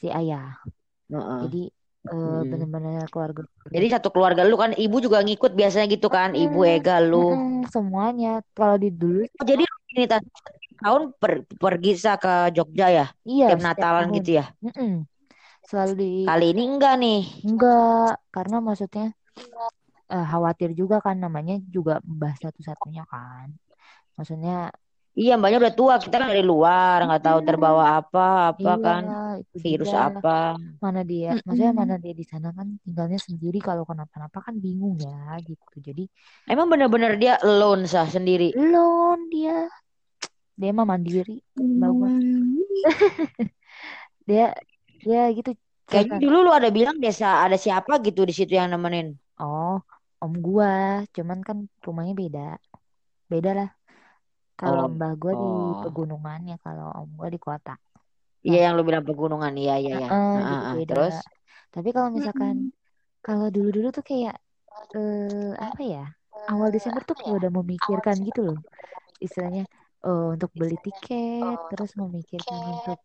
Si 0.00 0.06
ayah. 0.18 0.46
Heeh. 1.10 1.42
Jadi 1.42 1.58
eh, 2.12 2.36
Mm-mm. 2.36 2.50
bener-bener 2.50 3.04
keluarga. 3.12 3.42
Jadi 3.74 3.86
satu 3.94 4.08
keluarga 4.14 4.42
lu 4.50 4.56
kan 4.62 4.70
ibu 4.84 4.96
juga 5.04 5.18
ngikut 5.26 5.52
biasanya 5.58 5.86
gitu 5.94 6.08
kan, 6.16 6.30
ibu 6.44 6.58
Mm-mm, 6.58 6.74
Ega 6.74 6.96
lu. 7.10 7.16
mm-mm, 7.16 7.66
semuanya. 7.74 8.28
Kalau 8.56 8.76
di 8.82 8.88
dulu, 9.00 9.20
Oh, 9.40 9.44
jadi 9.50 9.62
ini 9.92 10.02
tahun 10.82 11.02
per- 11.20 11.44
pergi 11.62 11.90
sa 12.04 12.12
ke 12.22 12.32
Jogja 12.56 12.86
ya, 12.98 13.06
iya 13.30 13.46
tiap 13.62 13.62
Natalan 13.64 14.06
tahun. 14.06 14.18
gitu 14.18 14.30
ya. 14.40 14.44
Mm-mm. 14.64 14.90
Selalu 15.68 15.92
di 16.02 16.06
Kali 16.26 16.46
ini 16.52 16.62
enggak 16.72 16.94
nih. 17.02 17.20
enggak, 17.46 18.10
karena 18.34 18.56
maksudnya 18.66 19.02
eh, 20.12 20.24
khawatir 20.30 20.70
juga 20.80 20.96
kan 21.06 21.16
namanya 21.24 21.54
juga 21.74 21.92
mbah 22.14 22.34
satu-satunya 22.42 23.02
kan. 23.12 23.48
Maksudnya 24.16 24.52
Iya, 25.20 25.30
mbaknya 25.38 25.58
udah 25.62 25.74
tua, 25.78 25.94
kita 26.04 26.16
kan 26.20 26.28
dari 26.32 26.44
luar, 26.50 26.96
nggak 27.06 27.22
tahu 27.26 27.38
mm, 27.38 27.46
terbawa 27.48 27.84
apa, 27.98 28.20
apa 28.52 28.70
iya 28.70 28.72
kan, 28.84 29.02
itu 29.42 29.56
virus 29.64 29.92
dia. 29.92 29.96
apa. 30.06 30.28
Mana 30.84 31.00
dia, 31.10 31.28
maksudnya 31.46 31.72
mana 31.82 31.94
dia 32.02 32.12
di 32.20 32.24
sana 32.32 32.48
kan 32.58 32.68
tinggalnya 32.84 33.18
sendiri 33.28 33.58
kalau 33.68 33.84
kenapa-napa 33.90 34.38
kan 34.46 34.54
bingung 34.64 34.94
ya 35.06 35.16
gitu. 35.48 35.74
Jadi 35.88 36.02
Emang 36.52 36.66
bener-bener 36.72 37.12
dia 37.22 37.34
alone 37.46 37.82
sah 37.92 38.06
sendiri. 38.16 38.50
alone 38.58 39.22
dia, 39.32 39.56
dia 40.60 40.70
mah 40.76 40.86
mandiri, 40.90 41.36
mbak 41.78 41.90
gua. 41.98 42.10
Dia 44.28 44.44
dia 45.04 45.20
gitu 45.36 45.50
Kayaknya 45.90 46.16
dulu 46.22 46.36
lu 46.46 46.50
ada 46.58 46.68
bilang 46.78 46.96
desa 47.04 47.28
ada 47.44 47.56
siapa 47.64 47.92
gitu 48.06 48.20
di 48.28 48.34
situ 48.38 48.52
yang 48.58 48.68
nemenin. 48.74 49.06
Oh, 49.40 49.72
om 50.24 50.32
gua, 50.44 50.68
cuman 51.16 51.38
kan 51.48 51.58
rumahnya 51.86 52.14
beda. 52.22 52.40
Beda 53.32 53.50
lah. 53.58 53.68
Kalau 54.56 54.88
Oh, 54.88 54.92
mbah 54.92 55.12
gua 55.20 55.32
di 55.36 55.52
oh. 55.52 55.84
pegunungan 55.84 56.40
ya, 56.48 56.56
kalau 56.64 56.88
om 56.96 57.08
gua 57.12 57.28
di 57.28 57.36
kota. 57.36 57.76
Nah, 57.76 58.44
Iya 58.46 58.58
yang 58.70 58.72
lu 58.78 58.82
bilang 58.86 59.04
pegunungan, 59.04 59.52
iya 59.58 59.74
iya 59.76 60.06
iya. 60.06 60.08
Terus, 60.86 61.16
Tapi 61.74 61.88
kalau 61.92 62.08
misalkan 62.14 62.72
kalau 63.20 63.50
dulu-dulu 63.52 63.92
tuh 63.92 64.06
kayak 64.06 64.38
eh 64.96 65.52
apa 65.58 65.82
ya? 65.82 66.06
Awal 66.46 66.70
Desember 66.70 67.02
tuh 67.02 67.18
kayak 67.18 67.42
udah 67.42 67.50
memikirkan 67.50 68.16
gitu 68.22 68.40
loh. 68.54 68.58
Istilahnya 69.18 69.66
eh, 70.06 70.26
untuk 70.30 70.54
beli 70.54 70.78
tiket, 70.78 71.58
terus 71.74 71.98
memikirkan 71.98 72.60
untuk 72.80 72.98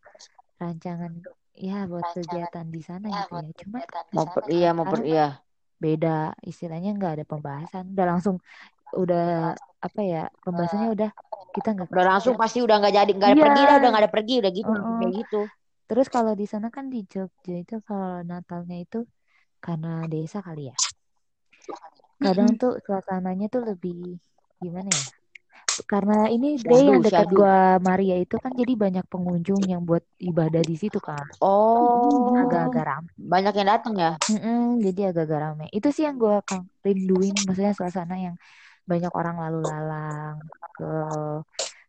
rancangan 0.62 1.12
ya 1.58 1.90
buat 1.90 2.06
kegiatan 2.16 2.66
di 2.70 2.82
sana 2.86 3.08
gitu 3.10 3.34
ya. 3.42 3.52
Cuman 3.66 3.82
mau 4.14 4.26
per, 4.30 4.44
iya 4.48 4.70
mau 4.78 4.86
per, 4.86 5.02
sekarang 5.02 5.10
iya. 5.10 5.28
beda 5.82 6.38
istilahnya 6.46 6.94
nggak 6.94 7.14
ada 7.18 7.26
pembahasan 7.26 7.98
udah 7.98 8.06
langsung 8.06 8.38
udah 8.94 9.58
apa 9.82 10.02
ya 10.06 10.30
pembahasannya 10.46 10.94
udah 10.94 11.10
kita 11.52 11.70
nggak 11.76 11.88
Udah 11.92 12.06
langsung 12.18 12.36
pasti 12.40 12.60
udah 12.64 12.76
nggak 12.80 12.94
jadi 12.96 13.12
nggak 13.12 13.30
ada 13.30 13.38
iya. 13.38 13.46
pergi 13.46 13.62
dah 13.68 13.76
udah 13.78 13.90
nggak 13.92 14.04
ada 14.04 14.12
pergi 14.12 14.36
udah 14.42 14.52
gitu 14.52 14.70
langsung 14.72 14.88
heeh. 14.88 15.00
kayak 15.00 15.14
gitu. 15.24 15.42
terus 15.92 16.08
kalau 16.08 16.34
di 16.40 16.46
sana 16.48 16.68
kan 16.72 16.88
di 16.88 17.04
Jogja 17.04 17.56
itu 17.60 17.76
kalau 17.84 18.24
Natalnya 18.24 18.78
itu 18.80 19.04
karena 19.60 20.08
desa 20.08 20.40
kali 20.42 20.72
ya. 20.72 20.76
Kadang 22.22 22.54
tuh 22.58 22.78
suasananya 22.86 23.50
tuh 23.50 23.62
lebih 23.66 24.18
gimana 24.62 24.90
ya? 24.90 25.06
Karena 25.88 26.30
ini 26.30 26.60
Dre 26.60 26.80
yang 26.86 27.02
dekat 27.02 27.28
gua 27.34 27.82
Maria 27.82 28.20
itu 28.20 28.36
kan 28.38 28.54
jadi 28.54 28.74
banyak 28.78 29.06
pengunjung 29.10 29.66
yang 29.66 29.82
buat 29.84 30.04
ibadah 30.22 30.62
di 30.62 30.76
situ 30.78 31.00
kan. 31.02 31.26
Oh. 31.42 32.36
Agak-agak 32.38 32.84
ramai 32.86 33.14
banyak 33.18 33.54
yang 33.58 33.68
datang 33.68 33.94
ya. 33.98 34.12
Mm-mm, 34.30 34.84
jadi 34.86 35.02
agak-agak 35.12 35.40
ramai 35.40 35.68
itu 35.74 35.88
sih 35.90 36.04
yang 36.06 36.22
gua 36.22 36.44
kan 36.46 36.68
rinduin 36.86 37.34
maksudnya 37.46 37.74
suasana 37.74 38.16
yang 38.18 38.36
banyak 38.90 39.12
orang 39.20 39.36
lalu 39.44 39.60
lalang 39.70 40.36
ke 40.78 40.86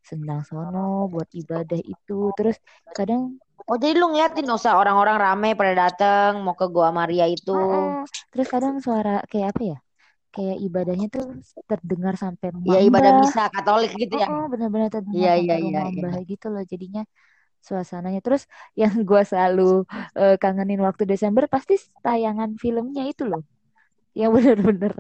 Sendang 0.09 0.43
Sono 0.49 1.09
buat 1.13 1.29
ibadah 1.41 1.81
itu 1.93 2.13
terus 2.39 2.57
kadang 2.97 3.23
Oh 3.71 3.79
jadi 3.79 3.95
lu 3.95 4.11
ngeliatin 4.11 4.47
Sa, 4.59 4.75
orang-orang 4.75 5.17
rame 5.23 5.49
pada 5.55 5.73
datang 5.87 6.43
mau 6.45 6.55
ke 6.59 6.67
Goa 6.75 6.91
Maria 6.91 7.25
itu. 7.31 7.55
Mm-mm. 7.55 8.05
terus 8.33 8.47
kadang 8.55 8.75
suara 8.85 9.23
kayak 9.31 9.47
apa 9.55 9.63
ya 9.73 9.79
kayak 10.35 10.57
ibadahnya 10.67 11.07
tuh 11.15 11.25
terdengar 11.71 12.15
sampai 12.25 12.49
Ya 12.69 12.79
rumah 12.79 12.79
ibadah 12.89 13.13
misa 13.21 13.43
Katolik 13.55 13.91
gitu 13.99 14.15
ya. 14.23 14.29
Oh, 14.33 14.45
benar-benar 14.53 14.89
terdengar 14.95 15.19
Iya 15.19 15.33
iya 15.43 15.55
iya 15.59 15.63
rumah 15.67 15.85
iya. 15.93 16.03
mbah 16.03 16.17
gitu 16.31 16.47
loh 16.55 16.63
jadinya 16.73 17.03
suasananya 17.69 18.21
terus 18.27 18.43
yang 18.81 18.95
gua 19.09 19.23
selalu 19.31 19.63
eh, 20.21 20.35
kangenin 20.43 20.81
waktu 20.89 21.05
Desember 21.13 21.45
pasti 21.55 21.75
tayangan 22.07 22.51
filmnya 22.63 23.03
itu 23.13 23.23
loh 23.31 23.43
yang 24.13 24.31
bener-bener 24.37 24.93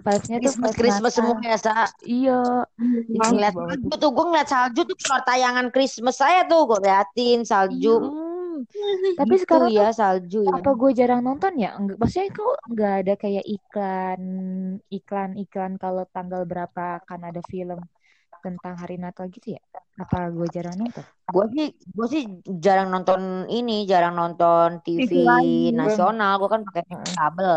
vibes-nya 0.00 0.38
tuh 0.40 0.54
Christmas 0.56 0.72
Christmas 0.72 1.12
semua 1.16 1.36
ya 1.44 1.56
Sa. 1.60 1.72
iya 2.00 2.64
itu 3.08 3.20
Ngeliat 3.20 3.52
salju 3.52 3.88
tuh 4.02 4.10
gue 4.16 4.24
ngeliat 4.28 4.48
salju 4.48 4.80
tuh 4.88 4.96
keluar 5.02 5.22
tayangan 5.28 5.66
Christmas 5.74 6.16
saya 6.16 6.40
tuh 6.48 6.60
gue 6.68 6.78
liatin 6.84 7.44
salju. 7.44 8.00
mm. 8.00 8.58
tapi 9.20 9.34
Gitu 9.36 9.42
sekarang 9.44 9.68
ya 9.68 9.92
salju 9.92 10.40
ya. 10.48 10.52
apa 10.56 10.70
gue 10.80 10.90
jarang 10.96 11.20
nonton 11.20 11.52
ya 11.60 11.76
enggak 11.76 11.96
maksudnya 12.00 12.28
kok 12.32 12.56
nggak 12.72 12.92
ada 13.04 13.12
kayak 13.20 13.44
iklan 13.44 14.22
iklan 14.88 15.30
iklan 15.36 15.72
kalau 15.76 16.04
tanggal 16.14 16.42
berapa 16.48 17.00
akan 17.04 17.20
ada 17.28 17.40
film 17.52 17.80
tentang 18.46 18.78
hari 18.78 18.94
Natal 18.94 19.26
gitu 19.26 19.58
ya 19.58 19.62
apa 19.98 20.30
gue 20.30 20.46
jarang 20.54 20.78
nonton 20.78 21.02
Gue 21.26 21.42
sih 21.50 21.66
gue 21.74 22.06
sih 22.06 22.22
jarang 22.62 22.86
nonton 22.94 23.50
ini, 23.50 23.82
jarang 23.82 24.14
nonton 24.14 24.78
TV 24.86 25.10
TV 25.10 25.74
nasional. 25.74 26.38
Gue 26.38 26.46
kan 26.46 26.62
pakai 26.62 26.86
TV 26.86 27.02
kabel. 27.18 27.52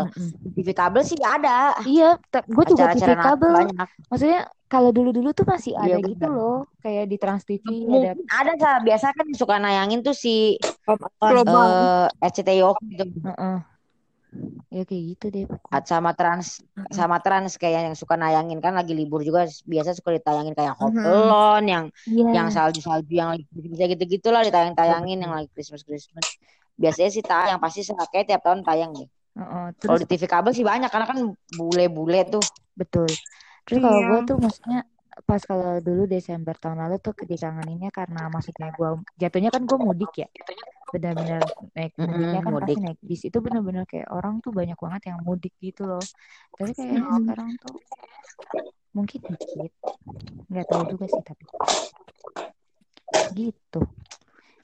TV 0.58 0.68
kabel 0.74 1.02
sih 1.06 1.14
ada 1.22 1.78
Iya, 1.86 2.18
gue 2.50 2.64
juga 2.66 2.90
TV 2.90 3.14
kabel. 3.14 3.54
banyak. 3.70 3.88
Maksudnya 4.10 4.40
kalau 4.66 4.90
dulu-dulu 4.90 5.30
tuh 5.30 5.46
masih 5.46 5.78
Iya 5.78 6.02
ada 6.02 6.08
gitu 6.10 6.18
benar. 6.18 6.34
loh, 6.34 6.58
kayak 6.82 7.04
di 7.06 7.16
Trans 7.22 7.46
TV 7.46 7.62
ada. 7.62 7.86
Mungkin 7.86 8.26
ada 8.26 8.52
Sa. 8.58 8.70
Biasa 8.82 9.06
kan 9.14 9.26
suka 9.38 9.54
nayangin 9.62 10.02
tuh 10.02 10.18
si 10.18 10.58
Global. 11.22 12.10
eh 12.10 12.26
RCTI 12.26 12.58
gitu. 12.90 13.22
Heeh. 13.22 13.69
Ya 14.70 14.82
kayak 14.86 15.02
gitu 15.10 15.24
deh 15.34 15.44
pokoknya. 15.50 15.82
sama 15.92 16.10
trans 16.18 16.46
sama 16.98 17.16
trans 17.24 17.52
kayak 17.58 17.80
yang 17.90 17.96
suka 17.98 18.14
nayangin 18.18 18.58
kan 18.64 18.72
lagi 18.78 18.92
libur 18.94 19.20
juga 19.28 19.46
biasa 19.66 19.90
suka 19.98 20.10
ditayangin 20.18 20.54
kayak 20.58 20.74
Home. 20.78 20.98
Alone 21.06 21.66
yang 21.74 21.84
yang 22.30 22.46
Iya, 22.46 22.54
salju-salju 22.54 23.10
yang 23.10 23.30
bisa 23.74 23.84
gitu-gitu 23.90 24.28
lah 24.34 24.42
ditayang-tayangin 24.46 25.18
yang 25.22 25.32
betul. 25.32 25.36
lagi 25.36 25.48
Christmas 25.54 25.82
Christmas 25.86 26.26
biasanya 26.80 27.10
sih 27.14 27.24
tayang 27.26 27.58
pasti 27.62 27.80
kayak 28.12 28.26
tiap 28.30 28.40
tahun 28.46 28.60
tayang 28.66 28.90
deh 28.98 29.08
Heeh. 29.38 29.66
kalau 29.84 29.98
Terus 29.98 30.02
di 30.02 30.06
TV 30.10 30.24
kabel 30.30 30.52
sih 30.54 30.66
banyak 30.66 30.90
karena 30.92 31.06
kan 31.10 31.18
bule-bule 31.58 32.20
tuh 32.30 32.44
betul. 32.80 33.10
Terus 33.66 33.78
kalau 33.84 34.00
Iya. 34.00 34.08
gue 34.08 34.18
tuh 34.28 34.36
maksudnya 34.44 34.78
pas 35.28 35.42
kalau 35.50 35.78
dulu 35.86 36.02
Desember 36.14 36.54
tahun 36.62 36.78
lalu 36.82 36.96
tuh 37.04 37.12
dikangeninnya 37.30 37.90
karena 37.98 38.20
maksudnya 38.34 38.66
gue 38.78 38.88
jatuhnya 39.20 39.50
kan 39.54 39.62
gue 39.68 39.78
mudik 39.86 40.12
ya 40.22 40.28
benar-benar 40.90 41.42
naik 41.74 41.92
mudiknya 41.98 42.40
kan 42.42 42.52
pasti 42.58 42.78
mudik. 42.78 42.84
naik 42.84 42.98
bis. 43.02 43.20
Itu 43.26 43.38
benar-benar 43.38 43.84
kayak 43.86 44.08
orang 44.10 44.42
tuh 44.44 44.50
banyak 44.50 44.78
banget 44.78 45.02
yang 45.14 45.18
mudik 45.22 45.54
gitu 45.62 45.82
loh. 45.86 46.04
Tapi 46.58 46.72
kayak 46.74 46.98
Mm-mm. 46.98 47.22
sekarang 47.24 47.50
tuh 47.62 47.74
mungkin 48.94 49.20
dikit. 49.22 49.72
Nggak 50.50 50.66
tahu 50.66 50.82
juga 50.90 51.06
sih 51.06 51.22
tapi 51.22 51.44
gitu 53.30 53.80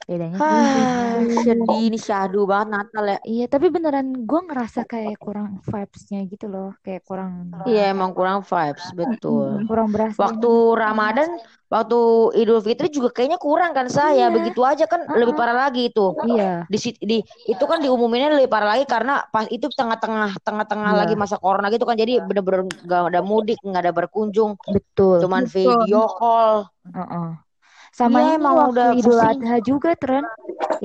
bedanya 0.07 0.39
ah 0.39 1.19
sedih 1.43 1.91
ini 1.91 1.99
syahdu 1.99 2.47
banget 2.47 2.67
Natal 2.71 3.03
ya. 3.03 3.19
Iya 3.27 3.45
tapi 3.51 3.67
beneran 3.67 4.23
gue 4.23 4.39
ngerasa 4.47 4.87
kayak 4.87 5.19
kurang 5.19 5.59
vibes-nya 5.67 6.23
gitu 6.31 6.47
loh. 6.47 6.71
Kayak 6.79 7.03
kurang 7.03 7.51
iya 7.67 7.91
emang 7.91 8.15
kurang 8.15 8.39
vibes 8.39 8.87
betul. 8.95 9.67
kurang 9.67 9.91
berasa. 9.91 10.15
Waktu 10.15 10.51
Ramadan 10.79 11.29
waktu 11.67 11.99
Idul 12.39 12.63
Fitri 12.63 12.87
juga 12.87 13.11
kayaknya 13.11 13.35
kurang 13.35 13.75
kan 13.75 13.91
saya 13.91 14.31
Iya. 14.31 14.31
begitu 14.31 14.63
aja 14.63 14.87
kan 14.87 15.03
lebih 15.11 15.35
Uh-uh. 15.35 15.39
parah 15.43 15.67
lagi 15.67 15.91
itu. 15.91 16.15
Iya. 16.23 16.63
Di, 16.71 16.77
di 17.03 17.17
itu 17.51 17.63
kan 17.67 17.83
diumuminnya 17.83 18.31
lebih 18.39 18.47
parah 18.47 18.79
lagi 18.79 18.87
karena 18.87 19.27
pas 19.27 19.43
itu 19.51 19.67
tengah-tengah 19.67 20.39
tengah-tengah 20.39 20.91
Iya. 20.95 20.99
lagi 21.03 21.13
masa 21.19 21.35
corona 21.35 21.67
gitu 21.67 21.83
kan. 21.83 21.99
Jadi 21.99 22.23
bener-bener 22.23 22.63
gak 22.87 23.11
ada 23.11 23.19
mudik 23.19 23.59
nggak 23.59 23.83
ada 23.83 23.91
berkunjung. 23.91 24.55
Betul. 24.71 25.19
Cuman 25.19 25.43
Betul. 25.43 25.83
video 25.83 26.07
call. 26.15 26.71
Heeh. 26.95 27.46
Sama 27.97 28.21
Iya, 28.21 28.25
ini 28.29 28.37
emang 28.37 28.53
waktu 28.53 28.71
udah 28.77 28.87
Idul 28.93 29.17
pusing. 29.17 29.41
Adha 29.41 29.55
juga 29.65 29.89
tren 29.97 30.23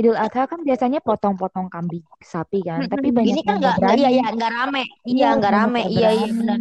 Idul 0.01 0.17
Adha 0.17 0.43
kan 0.49 0.61
biasanya 0.65 1.01
potong-potong 1.05 1.69
kambing 1.69 2.01
sapi 2.25 2.65
kan 2.65 2.89
tapi 2.89 3.13
banyak 3.13 3.37
ini 3.37 3.41
kan 3.45 3.61
nggak 3.61 3.77
iya 4.01 4.09
iya 4.09 4.27
nggak 4.33 4.51
rame 4.51 4.83
iya 5.05 5.29
nggak 5.37 5.53
rame 5.53 5.81
nggak 5.85 5.93
iya 5.93 6.11
iya 6.17 6.29
berani. 6.33 6.39
benar 6.41 6.59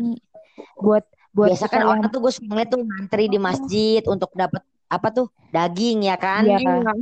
buat 0.76 1.04
buat 1.32 1.48
biasa 1.56 1.66
kan 1.72 1.80
yang 1.80 1.90
orang 1.96 2.04
tuh 2.12 2.20
gue 2.20 2.34
suka 2.36 2.64
tuh 2.68 2.80
ngantri 2.84 3.26
di 3.32 3.40
masjid 3.40 4.04
untuk 4.12 4.36
dapat 4.36 4.60
apa 4.92 5.08
tuh 5.16 5.32
daging 5.56 6.04
ya 6.12 6.20
kan 6.20 6.44
Iya. 6.44 6.60
Iya. 6.60 6.94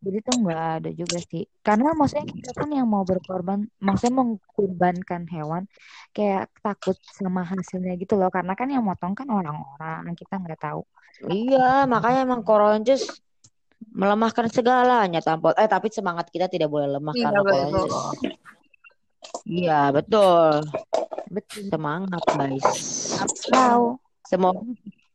Jadi 0.00 0.18
tuh 0.24 0.34
nggak 0.40 0.62
ada 0.80 0.90
juga 0.96 1.18
sih. 1.28 1.44
Karena 1.60 1.92
maksudnya 1.92 2.24
kita 2.24 2.50
pun 2.56 2.72
yang 2.72 2.88
mau 2.88 3.04
berkorban 3.04 3.68
maksudnya 3.76 4.24
mengkorbankan 4.24 5.28
hewan 5.28 5.68
kayak 6.16 6.48
takut 6.64 6.96
sama 7.12 7.44
hasilnya 7.44 8.00
gitu 8.00 8.16
loh. 8.16 8.32
Karena 8.32 8.56
kan 8.56 8.72
yang 8.72 8.80
motong 8.80 9.12
kan 9.12 9.28
orang-orang 9.28 10.16
kita 10.16 10.40
nggak 10.40 10.60
tahu. 10.60 10.82
Iya 11.28 11.84
makanya 11.84 12.24
emang 12.24 12.40
koronces 12.40 13.20
melemahkan 13.92 14.48
segalanya 14.48 15.20
tampol. 15.20 15.52
Eh 15.56 15.68
tapi 15.68 15.92
semangat 15.92 16.32
kita 16.32 16.48
tidak 16.48 16.72
boleh 16.72 16.88
lemah 16.88 17.12
Iya, 17.12 17.24
karena 17.28 17.40
betul. 17.40 17.52
koronces 17.52 17.92
iya 19.44 19.80
betul. 19.92 20.52
Betul. 21.30 21.62
Semangat 21.68 22.22
guys. 22.24 22.66
Tahu 23.52 24.00
semoga 24.24 24.62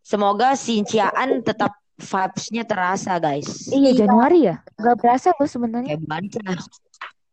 semoga 0.06 0.50
Sinciaan 0.54 1.41
tetap 1.41 1.74
vibes-nya 1.95 2.63
terasa 2.67 3.15
guys. 3.17 3.71
Iya 3.71 4.05
Januari 4.05 4.51
ya? 4.51 4.55
Gak 4.75 4.95
berasa 4.99 5.31
loh 5.36 5.47
sebenarnya. 5.47 5.95
Februari 5.95 6.27
lah. 6.43 6.60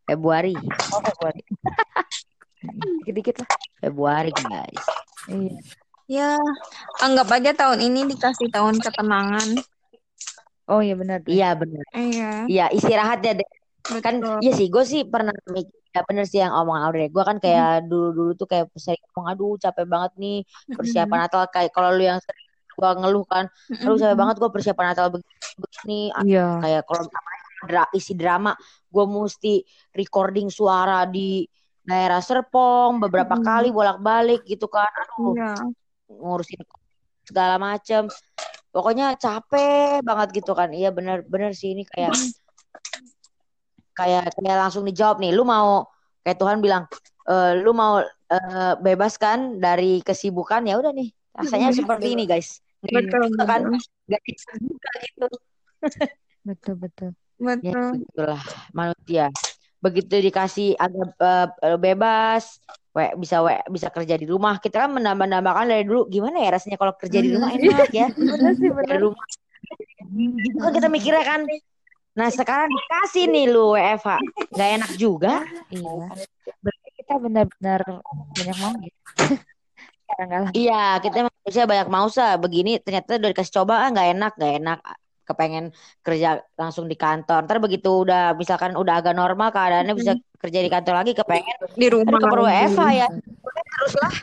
Februari, 0.03 0.55
Oh 0.92 1.01
Februari. 1.03 1.42
Dikit-dikit 3.03 3.37
lah. 3.42 3.51
Februari 3.83 4.31
guys. 4.31 4.85
Iya. 5.31 5.57
Ya, 6.11 6.31
anggap 7.01 7.31
aja 7.33 7.51
tahun 7.57 7.79
ini 7.88 8.01
dikasih 8.11 8.51
tahun 8.53 8.79
ketenangan. 8.83 9.48
Oh 10.70 10.79
iya 10.85 10.94
benar. 10.94 11.25
Iya 11.27 11.48
bener. 11.59 11.85
Iya, 11.94 12.31
Iya 12.46 12.64
istirahat 12.75 13.22
ya 13.25 13.33
deh. 13.38 13.48
Kan 13.98 14.22
betul. 14.22 14.38
iya 14.46 14.53
sih 14.55 14.70
gue 14.70 14.85
sih 14.87 15.03
pernah 15.03 15.35
mikir 15.51 15.83
ya 15.92 16.01
bener 16.09 16.25
sih 16.25 16.40
yang 16.40 16.55
omong 16.57 16.79
Audrey. 16.81 17.12
Gue 17.12 17.25
kan 17.27 17.37
kayak 17.37 17.85
dulu-dulu 17.90 18.33
tuh 18.38 18.48
kayak 18.48 18.70
sering 18.81 19.03
ngomong 19.12 19.27
aduh 19.29 19.55
capek 19.61 19.85
banget 19.85 20.12
nih 20.16 20.38
persiapan 20.72 21.18
Natal 21.29 21.44
kayak 21.53 21.70
kalau 21.77 21.90
lu 21.92 22.03
yang 22.09 22.18
sering 22.25 22.41
gue 22.73 22.91
ngeluh 22.99 23.25
kan. 23.25 23.45
Aduh 23.71 23.97
capek 23.97 24.17
banget 24.17 24.37
gue 24.37 24.51
persiapan 24.51 24.87
Natal 24.91 25.07
begini. 25.13 26.09
Iya. 26.25 26.59
kayak 26.59 26.83
kalau 26.85 27.05
dra 27.63 27.85
isi 27.93 28.13
drama 28.13 28.57
gue 28.89 29.05
mesti 29.05 29.63
recording 29.93 30.49
suara 30.49 31.07
di 31.07 31.47
daerah 31.81 32.19
Serpong 32.19 32.99
beberapa 32.99 33.35
Mm. 33.35 33.43
kali 33.43 33.69
bolak-balik 33.71 34.43
gitu 34.45 34.67
kan. 34.67 34.87
Aduh 34.87 35.35
Iya, 35.35 35.53
ngurusin 36.09 36.63
segala 37.23 37.57
macem. 37.57 38.07
Pokoknya 38.69 39.13
capek 39.15 40.01
banget 40.01 40.29
gitu 40.33 40.53
kan. 40.53 40.71
Iya 40.71 40.91
bener-bener 40.91 41.53
sih 41.53 41.71
ini 41.71 41.85
kayak 41.85 42.17
kayak 43.93 44.33
kayak 44.33 44.57
langsung 44.59 44.83
dijawab 44.83 45.21
nih 45.21 45.31
lu 45.31 45.45
mau 45.45 45.85
kayak 46.25 46.41
Tuhan 46.41 46.59
bilang 46.59 46.89
"Eh, 47.29 47.61
lu 47.61 47.77
mau 47.77 48.01
eh, 48.33 48.75
bebas 48.81 49.21
kan 49.21 49.61
dari 49.61 50.01
kesibukan? 50.01 50.65
Ya 50.65 50.81
udah 50.81 50.89
nih 50.91 51.13
rasanya 51.33 51.69
seperti 51.71 52.13
ini 52.13 52.25
guys 52.25 52.62
betul, 52.83 53.23
bisa 53.31 53.42
kan 53.47 53.61
nggak 54.11 54.23
bisa 54.27 54.51
juga 54.59 54.90
gitu 55.01 55.27
Betul 56.49 56.75
betul. 56.75 57.11
ya 57.38 57.55
Betul. 57.55 57.87
begitulah 57.95 58.42
manusia 58.71 59.25
begitu 59.79 60.14
dikasih 60.18 60.75
agak 60.75 61.11
eh, 61.18 61.47
eh, 61.66 61.79
bebas 61.79 62.59
we, 62.95 63.07
bisa 63.18 63.42
we, 63.42 63.55
bisa 63.71 63.90
kerja 63.90 64.14
di 64.14 64.27
rumah 64.27 64.59
kita 64.59 64.87
kan 64.87 64.90
menambah-nambahkan 64.95 65.66
dari 65.66 65.83
dulu 65.83 66.07
gimana 66.07 66.38
ya 66.38 66.55
rasanya 66.55 66.79
kalau 66.79 66.95
kerja 66.95 67.18
di 67.18 67.35
rumah 67.35 67.51
enak 67.51 67.90
ya 67.90 68.07
Bener 68.11 68.53
sih 68.55 68.71
dari 68.71 68.79
bener. 68.95 68.99
rumah 69.03 69.27
gitu 70.38 70.57
kan 70.59 70.71
kita 70.71 70.87
mikirnya 70.87 71.25
kan 71.25 71.40
nah 72.12 72.29
sekarang 72.29 72.68
dikasih 72.68 73.25
nih 73.27 73.47
lu 73.49 73.73
WFH 73.73 74.09
nggak 74.53 74.71
enak 74.77 74.90
juga 74.95 75.35
Iya. 75.73 76.07
Berarti 76.61 76.88
kita 77.01 77.14
benar-benar 77.16 77.81
banyak 78.37 78.57
mau 78.61 78.75
gitu. 78.79 78.99
Sekarang 80.12 80.53
iya 80.53 81.01
kita 81.01 81.25
manusia 81.25 81.64
banyak 81.64 81.88
mausa 81.88 82.37
begini 82.37 82.77
ternyata 82.85 83.16
udah 83.16 83.31
dikasih 83.33 83.55
coba 83.57 83.75
ah 83.83 83.88
nggak 83.88 84.09
enak 84.12 84.33
nggak 84.37 84.55
enak. 84.61 84.79
Kepengen 85.22 85.64
kerja 86.05 86.42
langsung 86.59 86.90
di 86.90 86.96
kantor. 86.98 87.48
Ntar 87.48 87.59
begitu 87.62 88.05
udah 88.05 88.37
misalkan 88.37 88.77
udah 88.77 89.01
agak 89.01 89.16
normal 89.16 89.48
keadaannya 89.55 89.94
bisa 89.96 90.12
kerja 90.37 90.59
di 90.61 90.68
kantor 90.68 90.94
lagi 91.01 91.12
kepengen 91.16 91.57
Di 91.79 91.87
rumah 91.88 92.18
keperlu 92.20 92.44
lagi. 92.44 92.68
WFH 92.68 92.83
ya. 92.92 93.09
Terus 93.48 93.94
lah 93.96 94.14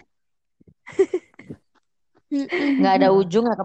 nggak 2.30 2.93
ada 3.02 3.10
ujung 3.10 3.49
nggak 3.49 3.58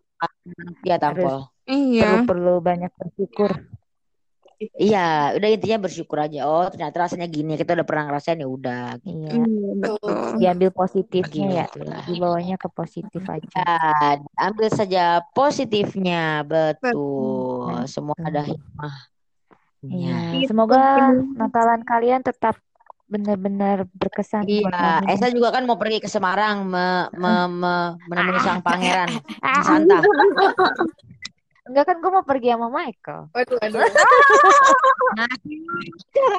ya 0.88 0.96
tampol. 0.96 1.52
Iya, 1.64 2.24
Perlu-perlu 2.24 2.54
banyak 2.60 2.92
bersyukur. 2.96 3.50
Iya 4.78 5.34
udah 5.34 5.48
intinya 5.50 5.84
bersyukur 5.84 6.18
aja 6.18 6.46
oh 6.46 6.66
ternyata 6.68 7.06
rasanya 7.06 7.26
gini 7.26 7.54
kita 7.54 7.74
udah 7.74 7.86
pernah 7.86 8.08
ngerasain 8.10 8.40
ya 8.40 8.48
udah 8.48 8.96
Iya. 9.04 9.32
iya, 9.34 9.44
betul. 9.74 10.14
Diambil 10.40 10.70
positifnya 10.70 11.46
ya. 11.50 11.66
Dibawanya 12.08 12.56
ke 12.56 12.68
positif 12.70 13.22
aja. 13.26 13.48
Ya, 13.52 13.76
ambil 14.38 14.68
saja 14.72 15.04
positifnya, 15.34 16.40
betul. 16.46 16.94
Betul. 16.94 17.84
Semua 17.90 18.16
ada 18.18 18.42
hikmahnya. 18.42 19.04
Iya. 19.84 20.16
Gitu. 20.40 20.54
Semoga 20.54 21.12
Natalan 21.36 21.84
kalian 21.84 22.24
tetap 22.24 22.56
benar-benar 23.04 23.84
berkesan 23.92 24.48
buat 24.48 25.04
Iya. 25.04 25.12
Esa 25.12 25.28
juga 25.28 25.52
kan 25.52 25.68
mau 25.68 25.76
pergi 25.76 26.00
ke 26.00 26.08
Semarang 26.08 26.64
me, 26.64 27.12
me, 27.12 27.32
me- 27.52 27.92
menemui 28.08 28.40
sang 28.40 28.64
pangeran 28.64 29.08
Santa. 29.68 30.00
Enggak 31.64 31.84
kan 31.88 31.96
gue 31.96 32.10
mau 32.12 32.24
pergi 32.24 32.48
sama 32.52 32.68
Michael. 32.68 33.32
Waduh, 33.32 33.56
waduh. 33.56 33.80
Nah, 35.16 35.32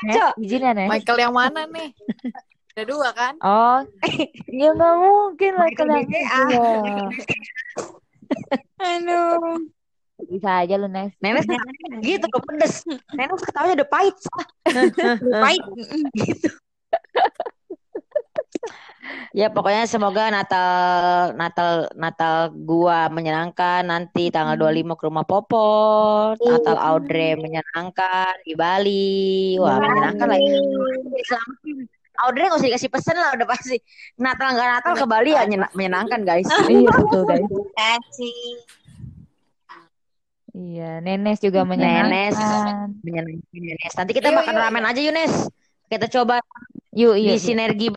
Nes, 0.06 0.22
izin 0.38 0.62
ya 0.62 0.74
Nes. 0.78 0.90
Michael 0.90 1.18
yang 1.18 1.34
mana 1.34 1.66
nih? 1.66 1.90
Ada 2.76 2.84
dua 2.86 3.10
kan? 3.16 3.34
Oh, 3.42 3.82
ya 4.62 4.70
nggak 4.76 4.96
mungkin 5.02 5.52
Michael 5.58 5.88
yang 5.90 6.06
BGA. 6.06 6.22
iya. 6.22 6.70
Aduh. 8.78 9.58
Bisa 10.30 10.50
aja 10.62 10.76
lu 10.78 10.88
Nes. 10.94 11.12
Nenek 11.18 11.50
gitu 12.06 12.28
pedes. 12.46 12.86
Nenek 13.18 13.42
ketawanya 13.42 13.82
udah 13.82 13.90
pahit. 13.90 14.16
Baik. 15.42 15.64
gitu. 16.22 16.50
Ya 19.32 19.48
pokoknya 19.48 19.84
semoga 19.84 20.28
Natal 20.28 20.70
Natal 21.34 21.92
Natal 21.94 22.36
gua 22.56 23.08
menyenangkan 23.08 23.84
nanti 23.84 24.28
tanggal 24.28 24.56
25 24.56 24.96
ke 24.96 25.04
rumah 25.06 25.24
Popo, 25.24 25.68
Natal 26.36 26.78
Audrey 26.78 27.36
menyenangkan 27.36 28.40
di 28.42 28.54
Bali. 28.54 29.56
Wah, 29.58 29.76
menyenangkan 29.78 30.28
lagi. 30.30 30.48
Selamat. 31.22 31.58
Audrey 32.18 32.48
gak 32.48 32.56
usah 32.56 32.70
dikasih 32.72 32.88
pesen 32.88 33.16
lah 33.16 33.36
udah 33.36 33.44
pasti 33.44 33.76
Natal 34.16 34.56
nggak 34.56 34.70
Natal 34.72 34.94
ke 34.96 35.06
Bali 35.06 35.32
ya 35.32 35.44
nyena- 35.44 35.74
menyenangkan 35.74 36.24
guys. 36.24 36.48
Iya 36.72 36.88
betul 36.90 37.22
guys. 37.26 37.44
Kasih. 37.76 38.40
Iya, 40.56 41.04
Nenes 41.04 41.44
juga 41.44 41.68
Nenes 41.68 42.32
menyenangkan. 42.32 42.96
menyenangkan 43.04 43.52
Yunes. 43.52 43.92
Nanti 43.92 44.12
kita 44.16 44.32
Yuk, 44.32 44.38
makan 44.40 44.56
yuk, 44.56 44.64
ramen 44.64 44.86
aja 44.88 45.02
Yunes. 45.04 45.34
Kita 45.86 46.08
coba 46.08 46.40
Yuk, 46.96 47.20
di 47.20 47.28
yuk. 47.28 47.36
yuk. 47.36 47.44
sinergi. 47.44 47.88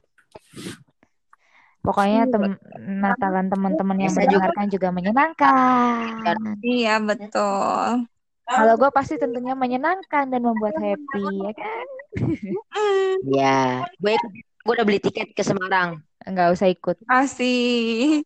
Pokoknya 1.83 2.29
tem 2.29 2.59
Natalan 2.79 3.47
teman-teman 3.49 3.97
yang 4.03 4.12
juga. 4.12 4.21
mendengarkan 4.27 4.67
juga 4.69 4.88
menyenangkan. 4.91 6.37
Iya, 6.61 6.95
betul. 7.01 8.09
Kalau 8.49 8.75
gue 8.81 8.91
pasti 8.97 9.21
tentunya 9.21 9.53
menyenangkan 9.53 10.33
dan 10.33 10.41
membuat 10.41 10.75
happy, 10.81 11.25
ya 11.45 11.53
kan? 11.53 11.87
Ya, 13.29 13.85
gue 14.01 14.17
gue 14.64 14.73
udah 14.73 14.87
beli 14.88 15.01
tiket 15.01 15.37
ke 15.37 15.45
Semarang. 15.45 16.01
Enggak 16.25 16.57
usah 16.57 16.69
ikut. 16.73 16.97
Kasih. 17.05 18.25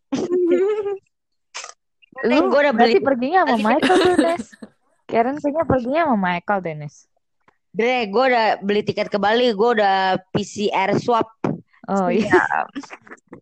Lu 2.23 2.35
gue 2.47 2.59
udah 2.63 2.75
beli. 2.75 3.03
perginya 3.03 3.43
sama 3.43 3.75
Michael 3.75 3.99
Nes. 4.23 4.45
Karen 5.11 5.37
kayaknya 5.43 5.63
perginya 5.67 6.01
sama 6.07 6.17
Michael 6.19 6.59
deh, 6.63 6.75
Nes. 6.79 6.95
Dre, 7.73 8.07
gue 8.07 8.23
udah 8.23 8.63
beli 8.63 8.81
tiket 8.87 9.11
ke 9.11 9.19
Bali. 9.19 9.51
Gue 9.51 9.75
udah 9.75 10.19
PCR 10.31 10.95
swab. 10.99 11.27
Oh 11.91 12.07
iya. 12.07 12.39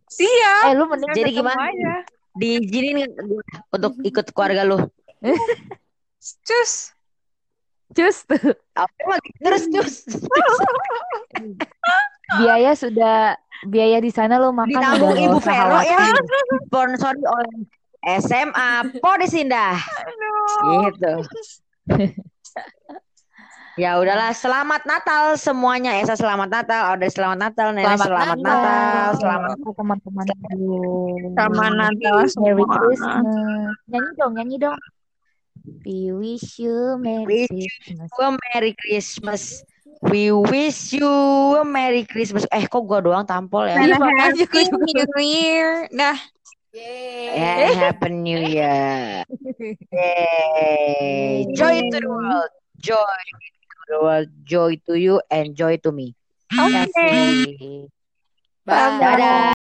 Siap. 0.10 0.64
Eh, 0.70 0.74
lu 0.74 0.90
mending 0.90 1.14
Jadi 1.14 1.32
gimana? 1.38 1.70
aja. 1.70 1.94
Diizinin 2.32 3.12
untuk 3.70 3.94
ikut 4.02 4.26
keluarga 4.34 4.66
lu. 4.66 4.80
Cus. 6.48 6.94
cus 7.92 8.18
tuh. 8.24 8.56
Apa 8.78 9.04
lagi 9.04 9.30
terus 9.44 9.64
terus 9.68 9.96
Biaya 12.40 12.72
sudah 12.72 13.36
biaya 13.68 14.00
di 14.00 14.08
sana 14.14 14.40
lo 14.40 14.56
makan 14.56 14.72
ditanggung 14.72 15.18
Ibu 15.18 15.38
Vero 15.44 15.78
ya. 15.84 16.00
Sponsori 16.72 17.24
oleh 17.26 17.56
SMA 18.22 18.96
Podis 19.04 19.36
Indah. 19.36 19.76
Aduh. 19.76 20.88
Gitu. 20.88 21.14
Ya 23.80 23.96
udahlah, 23.96 24.36
selamat 24.36 24.84
Natal 24.84 25.40
semuanya. 25.40 25.96
Esa 26.04 26.20
selamat 26.20 26.52
Natal, 26.52 26.92
Audrey 26.92 27.08
selamat 27.08 27.38
Natal, 27.40 27.72
Nenek 27.72 27.96
Selamat 27.96 28.08
selamat, 28.08 28.38
Natal. 28.44 28.44
Natal, 28.44 29.08
selamat 29.16 29.50
Selamat 29.56 29.78
teman-teman. 29.80 30.26
Selamat 31.32 31.72
Natal 31.80 32.16
Merry. 32.36 32.64
Christmas. 32.68 33.24
Nyanyi 33.88 34.12
dong, 34.20 34.34
nyanyi 34.36 34.58
dong. 34.60 34.80
We 35.88 36.12
wish 36.12 36.60
you 36.60 36.98
Merry 37.00 37.48
Wish 37.48 37.48
Christmas. 37.48 38.10
you 38.12 38.20
a 38.26 38.30
Merry 38.50 38.74
Christmas. 38.76 39.42
We 40.02 40.34
wish 40.34 40.98
you 40.98 41.14
a 41.56 41.64
Merry 41.64 42.04
Christmas. 42.04 42.44
Eh, 42.52 42.66
kok 42.66 42.84
gua 42.84 43.00
doang 43.00 43.24
tampol 43.24 43.70
ya? 43.70 43.78
Iya, 43.78 43.96
happy. 44.02 44.68
New 44.68 45.22
Year. 45.22 45.86
Dah. 45.94 46.18
Yeay. 46.72 47.36
Yeah, 47.36 47.72
Happy 47.92 48.10
New 48.16 48.40
Year. 48.40 49.28
Yay. 49.92 51.52
Joy 51.52 51.84
to 51.92 52.00
the 52.00 52.08
world. 52.08 52.52
Joy 52.80 53.22
to 53.92 54.00
the 54.00 54.04
world. 54.04 54.32
Joy 54.48 54.80
to 54.88 54.96
you 54.96 55.20
and 55.28 55.52
joy 55.52 55.76
to 55.84 55.92
me. 55.92 56.16
Oke. 56.56 56.72
Kasih. 56.72 57.92
Bye. 58.64 59.04
Dadah. 59.04 59.61